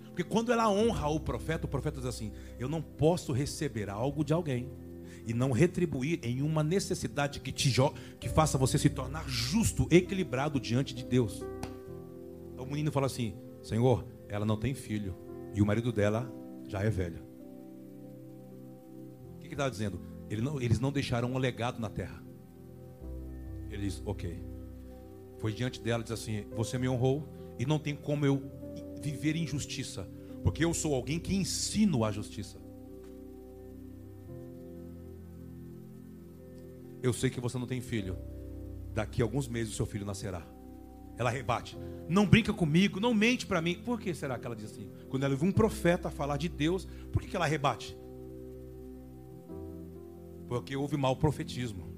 [0.06, 4.24] Porque quando ela honra o profeta, o profeta diz assim: Eu não posso receber algo
[4.24, 4.72] de alguém
[5.28, 7.74] e não retribuir em uma necessidade que te
[8.20, 11.44] que faça você se tornar justo, equilibrado diante de Deus.
[12.54, 15.16] Então o menino fala assim: Senhor, ela não tem filho
[15.54, 16.32] e o marido dela
[16.66, 17.22] já é velho.
[19.36, 20.00] O que, que está dizendo?
[20.30, 22.25] Ele não, eles não deixaram um legado na terra.
[23.70, 24.42] Ele diz: Ok.
[25.38, 27.28] Foi diante dela e diz assim: Você me honrou
[27.60, 28.42] e não tem como eu
[29.02, 30.08] viver em justiça,
[30.44, 32.60] porque eu sou alguém que ensino a justiça.
[37.02, 38.18] Eu sei que você não tem filho.
[38.94, 40.46] Daqui a alguns meses o seu filho nascerá.
[41.18, 41.78] Ela rebate.
[42.10, 43.76] Não brinca comigo, não mente para mim.
[43.86, 44.90] Por que será que ela diz assim?
[45.10, 47.96] Quando ela viu um profeta falar de Deus, por que, que ela rebate?
[50.48, 51.95] Porque houve mau profetismo.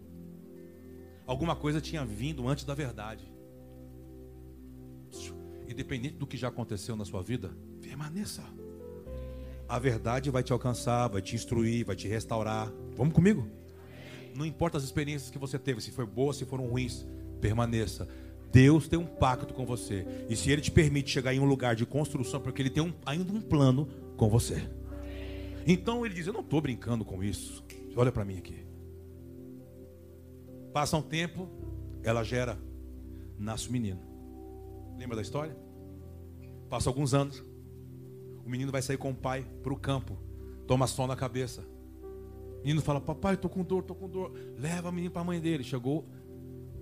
[1.28, 3.38] Alguma coisa tinha vindo antes da verdade
[5.68, 7.52] independente do que já aconteceu na sua vida,
[7.82, 8.44] permaneça.
[9.68, 12.72] A verdade vai te alcançar, vai te instruir, vai te restaurar.
[12.96, 13.48] Vamos comigo?
[14.34, 17.06] Não importa as experiências que você teve, se foi boa, se foram ruins,
[17.42, 18.08] permaneça.
[18.52, 20.08] Deus tem um pacto com você.
[20.30, 22.94] E se Ele te permite chegar em um lugar de construção, porque Ele tem um,
[23.06, 24.68] ainda um plano com você.
[25.66, 27.64] Então Ele diz: Eu não estou brincando com isso.
[27.96, 28.66] Olha para mim aqui.
[30.74, 31.50] Passa um tempo,
[32.04, 32.58] ela gera,
[33.38, 34.00] nasce o menino.
[34.98, 35.56] Lembra da história?
[36.70, 37.44] Passa alguns anos.
[38.46, 40.18] O menino vai sair com o pai para o campo.
[40.66, 41.62] Toma sol na cabeça.
[41.62, 44.34] O menino fala: Papai, estou com dor, estou com dor.
[44.58, 45.64] Leva o menino para a mãe dele.
[45.64, 46.06] Chegou.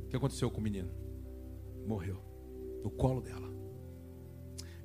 [0.06, 0.90] O que aconteceu com o menino?
[1.86, 2.22] Morreu.
[2.84, 3.50] No colo dela.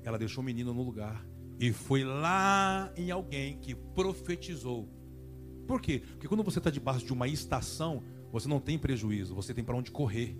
[0.03, 1.25] Ela deixou o menino no lugar.
[1.59, 4.89] E foi lá em alguém que profetizou.
[5.67, 6.01] Por quê?
[6.13, 9.75] Porque quando você está debaixo de uma estação, você não tem prejuízo, você tem para
[9.75, 10.37] onde correr.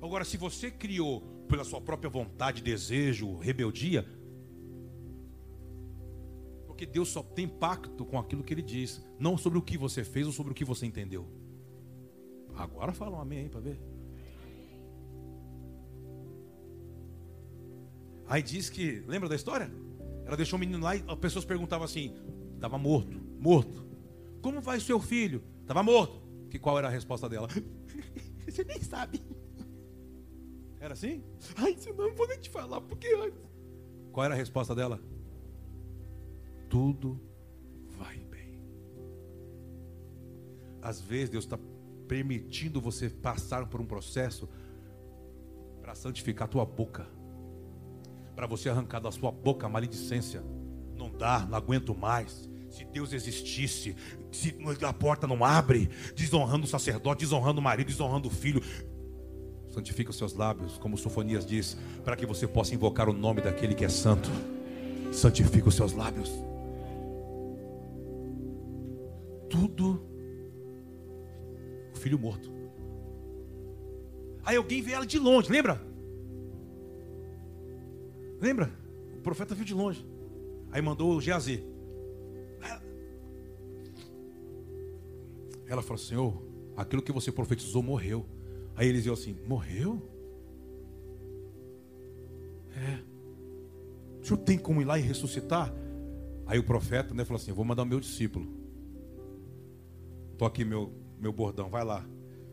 [0.00, 4.06] Agora, se você criou pela sua própria vontade, desejo, rebeldia,
[6.66, 10.02] porque Deus só tem pacto com aquilo que Ele diz, não sobre o que você
[10.02, 11.26] fez ou sobre o que você entendeu.
[12.54, 13.80] Agora fala um amém aí para ver.
[18.26, 19.70] Aí diz que, lembra da história?
[20.24, 22.14] Ela deixou o menino lá e as pessoas perguntavam assim:
[22.54, 23.91] estava morto, morto.
[24.42, 25.42] Como vai seu filho?
[25.60, 26.20] Estava morto.
[26.50, 27.48] Que qual era a resposta dela?
[28.46, 29.22] Você nem sabe.
[30.78, 31.22] Era assim?
[31.56, 33.32] Ai, senão não vou nem te falar, porque
[34.10, 35.00] Qual era a resposta dela?
[36.68, 37.20] Tudo
[37.96, 38.60] vai bem.
[40.82, 41.58] Às vezes Deus está
[42.08, 44.48] permitindo você passar por um processo
[45.80, 47.06] para santificar a tua boca
[48.34, 50.42] para você arrancar da sua boca a maledicência.
[50.96, 52.50] Não dá, não aguento mais.
[52.72, 53.94] Se Deus existisse,
[54.30, 58.62] se a porta não abre, desonrando o sacerdote, desonrando o marido, desonrando o filho.
[59.68, 63.74] Santifica os seus lábios, como Sofonias diz, para que você possa invocar o nome daquele
[63.74, 64.30] que é santo.
[65.12, 66.30] Santifica os seus lábios.
[69.50, 70.02] Tudo
[71.94, 72.50] o filho morto.
[74.42, 75.78] Aí alguém vê ela de longe, lembra?
[78.40, 78.72] Lembra?
[79.18, 80.06] O profeta viu de longe.
[80.70, 81.71] Aí mandou o Geazi.
[85.72, 86.42] Ela falou: Senhor,
[86.76, 88.26] aquilo que você profetizou morreu.
[88.76, 90.06] Aí iam assim: Morreu?
[92.76, 93.02] É.
[94.20, 95.74] O senhor tem como ir lá e ressuscitar?
[96.46, 98.46] Aí o profeta né, falou assim: Vou mandar o meu discípulo.
[100.32, 102.06] Estou aqui meu, meu bordão, vai lá.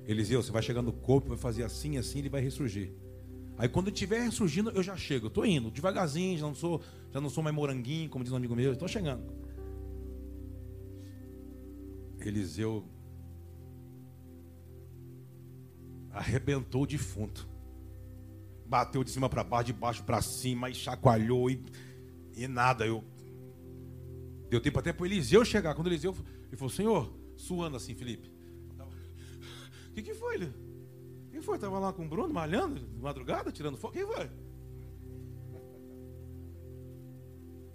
[0.06, 2.94] Eliseu, você vai chegar no corpo, vai fazer assim, assim, ele vai ressurgir.
[3.58, 5.28] Aí quando estiver ressurgindo, eu já chego.
[5.28, 8.56] Estou indo, devagarzinho, já não sou, já não sou mais moranguinho, como diz um amigo
[8.56, 9.24] meu, estou chegando.
[12.22, 12.86] Eliseu
[16.20, 17.48] arrebentou o defunto.
[18.66, 21.64] Bateu de cima para baixo, de baixo para cima, e chacoalhou e,
[22.36, 22.86] e nada.
[22.86, 23.04] Eu
[24.50, 25.74] deu tempo até para Eliseu chegar.
[25.74, 26.16] Quando Eliseu
[26.48, 28.30] ele falou: "Senhor, suando assim, Felipe.
[29.90, 30.54] O que, que foi, ele?
[31.32, 31.56] Quem foi?
[31.56, 33.94] Estava lá com o Bruno, malhando, de madrugada, tirando fogo?
[33.94, 34.30] Quem foi?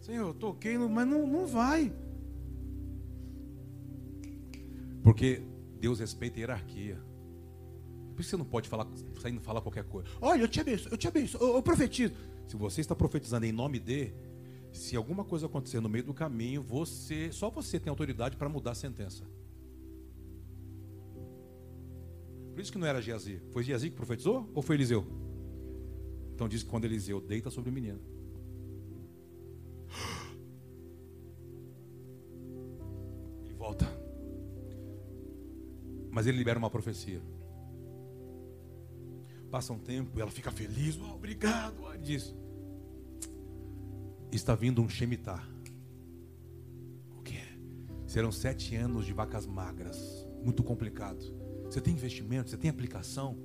[0.01, 1.92] Senhor, eu toquei, mas não, não vai.
[5.03, 5.42] Porque
[5.80, 7.14] Deus respeita a hierarquia.
[8.15, 8.87] Por isso você não pode falar,
[9.21, 10.09] saindo falar qualquer coisa.
[10.21, 12.15] Olha, eu te abençoo, eu te abençoo, eu, eu profetizo.
[12.47, 14.12] Se você está profetizando em nome de,
[14.73, 18.73] se alguma coisa acontecer no meio do caminho, você, só você tem autoridade para mudar
[18.73, 19.25] a sentença.
[22.53, 23.43] Por isso que não era Geazi.
[23.51, 25.05] Foi Geazi que profetizou ou foi Eliseu?
[26.35, 28.01] Então diz que quando Eliseu deita sobre o menino.
[33.45, 33.87] Ele volta.
[36.11, 37.21] Mas ele libera uma profecia.
[39.55, 40.99] Passa um tempo ela fica feliz.
[41.01, 41.77] Oh, obrigado.
[41.93, 42.35] Ele diz:
[44.33, 45.47] Está vindo um Shemitah.
[47.17, 47.39] O que?
[48.05, 50.27] Serão sete anos de vacas magras.
[50.43, 51.33] Muito complicado
[51.71, 53.39] você tem investimento, você tem aplicação,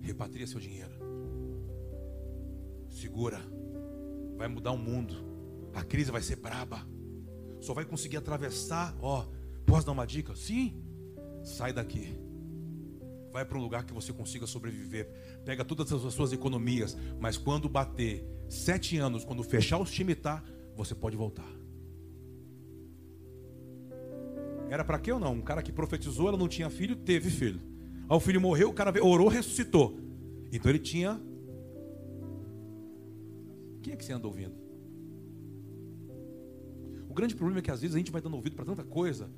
[0.00, 0.94] repatria seu dinheiro.
[2.88, 3.40] Segura.
[4.36, 5.16] Vai mudar o mundo.
[5.74, 6.86] A crise vai ser braba.
[7.60, 9.26] Só vai conseguir atravessar, ó.
[9.66, 10.36] Posso dar uma dica?
[10.36, 10.80] Sim.
[11.42, 12.29] Sai daqui.
[13.32, 15.08] Vai para um lugar que você consiga sobreviver.
[15.44, 16.96] Pega todas as suas economias.
[17.18, 20.42] Mas quando bater sete anos, quando fechar o Shemitah,
[20.76, 21.48] você pode voltar.
[24.68, 25.34] Era para quê ou não?
[25.34, 27.60] Um cara que profetizou, ela não tinha filho, teve filho.
[28.08, 29.98] Aí o filho morreu, o cara orou, ressuscitou.
[30.52, 31.20] Então ele tinha.
[33.82, 34.54] Quem é que você anda ouvindo?
[37.08, 39.28] O grande problema é que às vezes a gente vai dando ouvido para tanta coisa,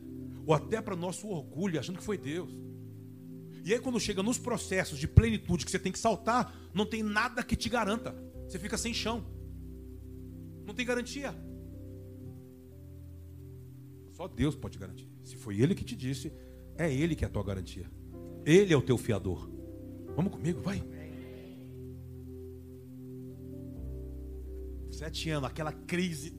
[0.47, 2.55] ou até para nosso orgulho, achando que foi Deus.
[3.65, 7.03] E aí quando chega nos processos de plenitude que você tem que saltar, não tem
[7.03, 8.15] nada que te garanta.
[8.49, 9.25] Você fica sem chão.
[10.67, 11.35] Não tem garantia.
[14.13, 15.09] Só Deus pode garantir.
[15.23, 16.33] Se foi Ele que te disse,
[16.77, 17.91] é Ele que é a tua garantia.
[18.45, 19.49] Ele é o teu fiador.
[20.17, 20.83] Vamos comigo, vai.
[24.91, 26.35] Sete anos, aquela crise.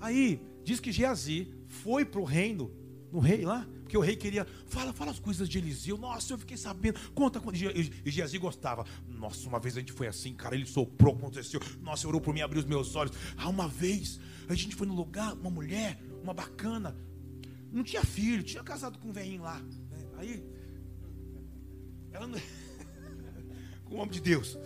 [0.00, 2.70] Aí, diz que Geazi foi para o reino,
[3.12, 5.98] no rei lá, porque o rei queria, fala, fala as coisas de Eliseu.
[5.98, 6.98] Nossa, eu fiquei sabendo.
[7.14, 8.84] Conta quando e Geazi gostava.
[9.06, 11.60] Nossa, uma vez a gente foi assim, cara, ele soprou, aconteceu.
[11.82, 13.14] Nossa, orou por mim, abriu os meus olhos.
[13.36, 16.96] Ah, uma vez a gente foi no lugar, uma mulher, uma bacana,
[17.70, 19.58] não tinha filho, tinha casado com um velhinho lá.
[19.58, 20.06] Né?
[20.16, 20.44] Aí,
[22.10, 22.38] ela não...
[23.84, 24.58] com o homem de Deus.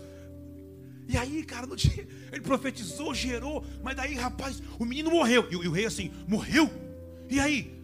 [1.08, 2.06] E aí, cara, não tinha...
[2.30, 5.48] ele profetizou, gerou, mas daí, rapaz, o menino morreu.
[5.50, 6.70] E, e o rei assim, morreu?
[7.28, 7.77] E aí?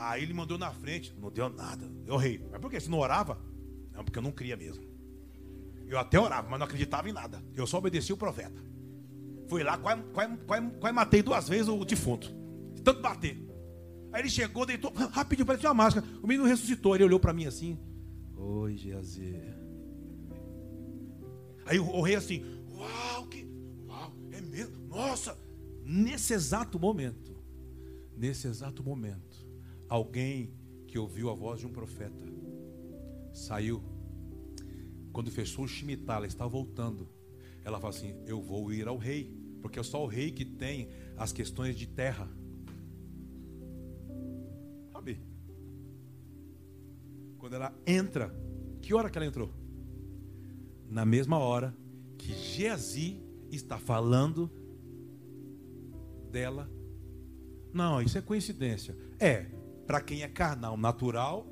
[0.00, 1.86] Aí ele mandou na frente, não deu nada.
[2.06, 2.42] Eu rei.
[2.50, 2.80] Mas por que?
[2.80, 3.38] Você não orava?
[3.92, 4.82] Não, porque eu não cria mesmo.
[5.86, 7.44] Eu até orava, mas não acreditava em nada.
[7.54, 8.64] Eu só obedecia o profeta.
[9.46, 12.32] Fui lá, quase, quase, quase, quase matei duas vezes o defunto.
[12.74, 13.46] De tanto bater.
[14.10, 16.06] Aí ele chegou, deitou, rapidinho, parecia uma máscara.
[16.22, 17.78] O menino ressuscitou, ele olhou para mim assim.
[18.38, 19.36] Oi, Geazi.
[21.66, 23.46] Aí o rei assim, uau, que,
[23.86, 25.36] uau, é mesmo, nossa.
[25.84, 27.36] Nesse exato momento,
[28.16, 29.29] nesse exato momento,
[29.90, 30.54] alguém
[30.86, 32.24] que ouviu a voz de um profeta
[33.32, 33.82] saiu.
[35.12, 37.08] Quando fechou o Shemitah, ela está voltando.
[37.64, 40.88] Ela fala assim: Eu vou ir ao rei, porque é só o rei que tem
[41.16, 42.28] as questões de terra.
[44.92, 45.20] Sabe?
[47.36, 48.34] Quando ela entra,
[48.80, 49.52] que hora que ela entrou?
[50.88, 51.76] Na mesma hora
[52.16, 54.50] que Geazi está falando
[56.30, 56.70] dela.
[57.72, 58.96] Não, isso é coincidência.
[59.18, 59.46] É,
[59.90, 61.44] para quem é carnal, natural,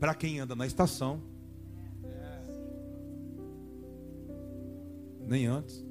[0.00, 1.22] para quem anda na estação.
[5.28, 5.86] Nem antes.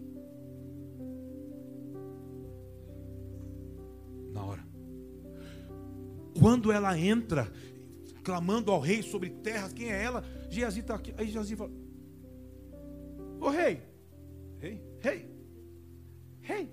[4.33, 4.67] Na hora.
[6.37, 7.49] Quando ela entra,
[8.21, 10.25] clamando ao rei sobre terras, quem é ela?
[10.49, 11.13] Geazi está aqui.
[11.17, 11.71] Aí Geazi fala:
[13.39, 13.81] Ô rei,
[14.59, 15.31] rei, rei,
[16.41, 16.69] rei.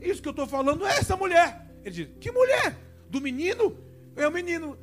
[0.00, 1.80] Isso que eu estou falando é essa mulher.
[1.82, 2.86] Ele diz: Que mulher?
[3.10, 3.76] Do menino,
[4.16, 4.76] é o menino.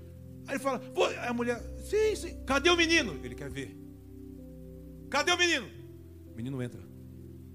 [0.47, 0.81] Aí ele fala,
[1.27, 3.13] a mulher, sim, sim, cadê o menino?
[3.23, 3.75] Ele quer ver.
[5.09, 5.67] Cadê o menino?
[6.31, 6.81] O menino entra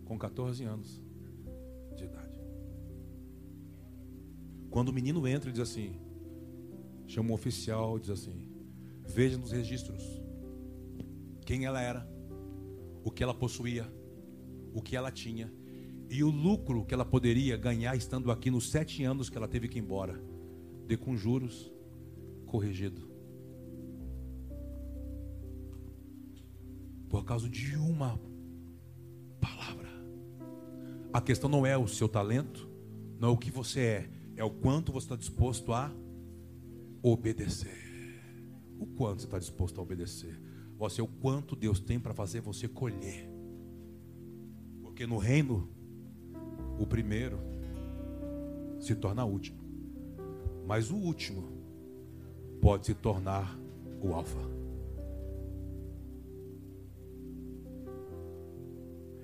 [0.04, 1.02] com 14 anos
[1.94, 2.40] de idade.
[4.70, 6.00] Quando o menino entra, ele diz assim:
[7.06, 8.48] chama um oficial, diz assim:
[9.06, 10.20] veja nos registros
[11.44, 12.08] quem ela era,
[13.04, 13.86] o que ela possuía,
[14.72, 15.52] o que ela tinha
[16.08, 19.68] e o lucro que ela poderia ganhar estando aqui nos sete anos que ela teve
[19.68, 20.20] que ir embora
[20.96, 21.70] com juros
[22.46, 23.08] corrigido.
[27.08, 28.20] Por causa de uma
[29.40, 29.88] palavra.
[31.12, 32.68] A questão não é o seu talento,
[33.18, 35.92] não é o que você é, é o quanto você está disposto a
[37.02, 37.78] obedecer.
[38.78, 40.40] O quanto você está disposto a obedecer.
[40.78, 43.28] Você, o quanto Deus tem para fazer você colher.
[44.80, 45.68] Porque no reino,
[46.78, 47.38] o primeiro
[48.78, 49.59] se torna último.
[50.70, 51.42] Mas o último
[52.60, 53.58] pode se tornar
[54.00, 54.38] o alfa.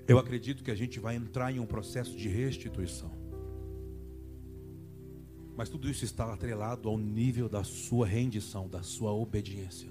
[0.05, 3.09] Eu acredito que a gente vai entrar em um processo de restituição.
[5.55, 9.89] Mas tudo isso está atrelado ao nível da sua rendição, da sua obediência.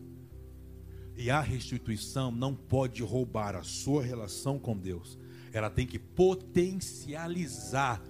[1.16, 5.18] E a restituição não pode roubar a sua relação com Deus.
[5.54, 8.04] Ela tem que potencializar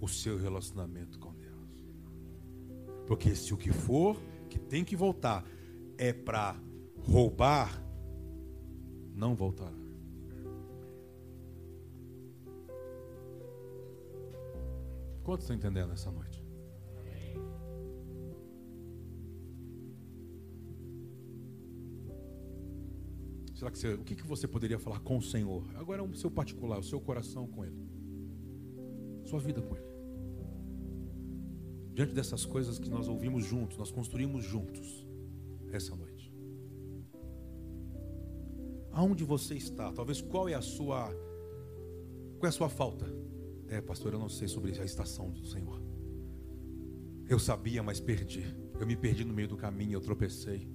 [0.00, 1.31] o seu relacionamento com
[3.06, 5.44] porque se o que for que tem que voltar
[5.98, 6.56] é para
[6.98, 7.82] roubar,
[9.14, 9.76] não voltará.
[15.22, 16.42] Quantos estão entendendo essa noite?
[23.54, 25.64] Será que você, o que, que você poderia falar com o Senhor?
[25.76, 27.78] Agora é o seu particular, o seu coração com Ele,
[29.24, 29.91] sua vida com Ele
[31.92, 35.06] diante dessas coisas que nós ouvimos juntos, nós construímos juntos
[35.70, 36.32] essa noite.
[38.90, 39.90] Aonde você está?
[39.92, 41.10] Talvez qual é a sua
[42.38, 43.06] qual é a sua falta?
[43.68, 45.80] É, pastor, eu não sei sobre a estação do Senhor.
[47.28, 48.44] Eu sabia, mas perdi.
[48.78, 50.68] Eu me perdi no meio do caminho, eu tropecei.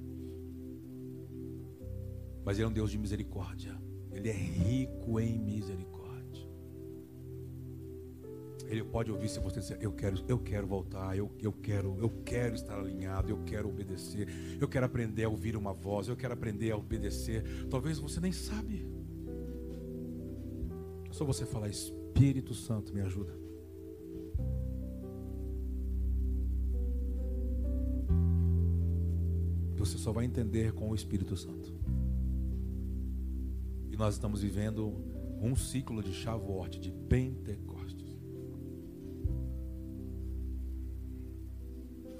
[2.45, 3.77] Mas Ele é um Deus de misericórdia.
[4.11, 5.96] Ele é rico em misericórdia.
[8.67, 12.09] Ele pode ouvir se você disser, eu quero, eu quero voltar, eu, eu quero, eu
[12.25, 14.27] quero estar alinhado, eu quero obedecer,
[14.59, 17.43] eu quero aprender a ouvir uma voz, eu quero aprender a obedecer.
[17.69, 18.85] Talvez você nem sabe.
[21.09, 23.33] É só você falar, Espírito Santo, me ajuda.
[29.77, 31.73] Você só vai entender com o Espírito Santo.
[33.89, 34.93] E nós estamos vivendo
[35.41, 37.76] um ciclo de Shavuot, de Pentecostes.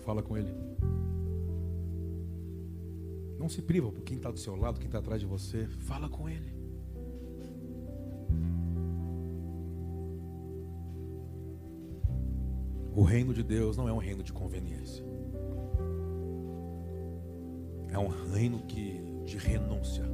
[0.08, 0.54] Fala com Ele.
[3.38, 5.68] Não se priva por quem está do seu lado, quem está atrás de você.
[5.68, 6.56] Fala com Ele.
[12.96, 15.04] O reino de Deus não é um reino de conveniência.
[17.90, 20.06] É um reino que de renúncia.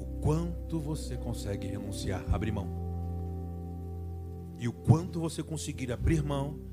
[0.00, 2.68] O quanto você consegue renunciar, abrir mão.
[4.58, 6.69] E o quanto você conseguir abrir mão,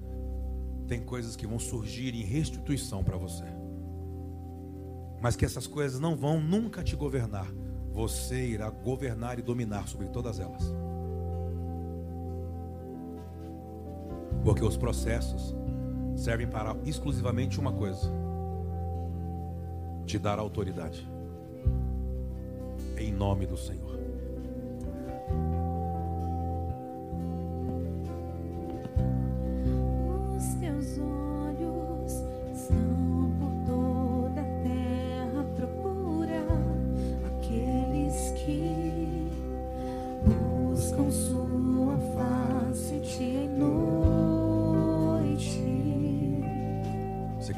[0.87, 3.43] tem coisas que vão surgir em restituição para você.
[5.21, 7.51] Mas que essas coisas não vão nunca te governar.
[7.91, 10.73] Você irá governar e dominar sobre todas elas.
[14.43, 15.55] Porque os processos
[16.15, 18.09] servem para exclusivamente uma coisa:
[20.05, 21.07] te dar autoridade.
[22.97, 23.86] Em nome do Senhor.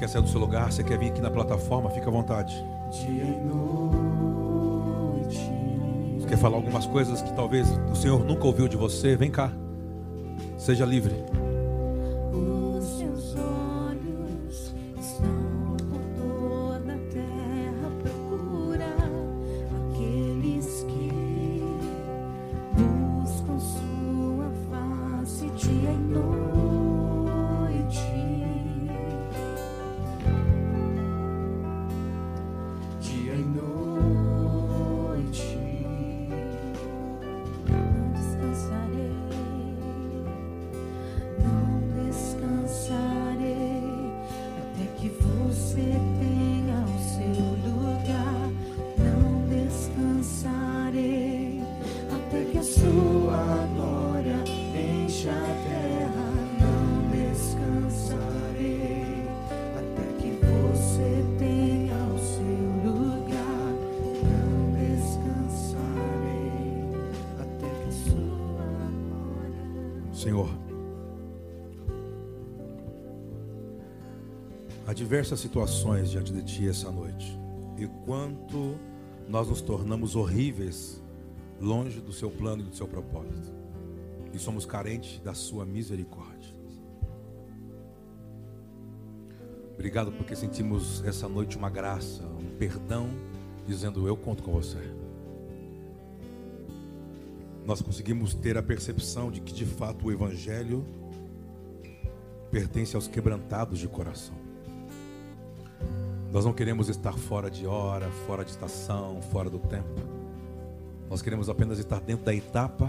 [0.09, 2.65] Sair do seu lugar, você quer vir aqui na plataforma, fica à vontade.
[2.91, 5.39] Dia e noite.
[6.17, 9.15] Você quer falar algumas coisas que talvez o Senhor nunca ouviu de você?
[9.15, 9.51] Vem cá.
[10.57, 11.13] Seja livre.
[75.29, 77.39] Diversas situações diante de Ti essa noite.
[77.77, 78.79] E quanto
[79.27, 81.01] nós nos tornamos horríveis
[81.61, 83.53] longe do Seu plano e do Seu propósito.
[84.33, 86.51] E somos carentes da Sua misericórdia.
[89.73, 93.07] Obrigado porque sentimos essa noite uma graça, um perdão,
[93.67, 94.79] dizendo: Eu conto com você.
[97.65, 100.83] Nós conseguimos ter a percepção de que de fato o Evangelho
[102.49, 104.38] pertence aos quebrantados de coração.
[106.31, 109.99] Nós não queremos estar fora de hora, fora de estação, fora do tempo.
[111.09, 112.87] Nós queremos apenas estar dentro da etapa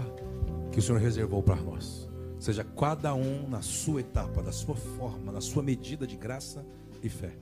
[0.71, 2.07] que o Senhor reservou para nós.
[2.39, 6.63] Seja cada um na sua etapa, da sua forma, na sua medida de graça
[7.01, 7.33] e fé.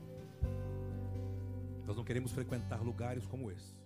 [1.85, 3.78] Nós não queremos frequentar lugares como esse.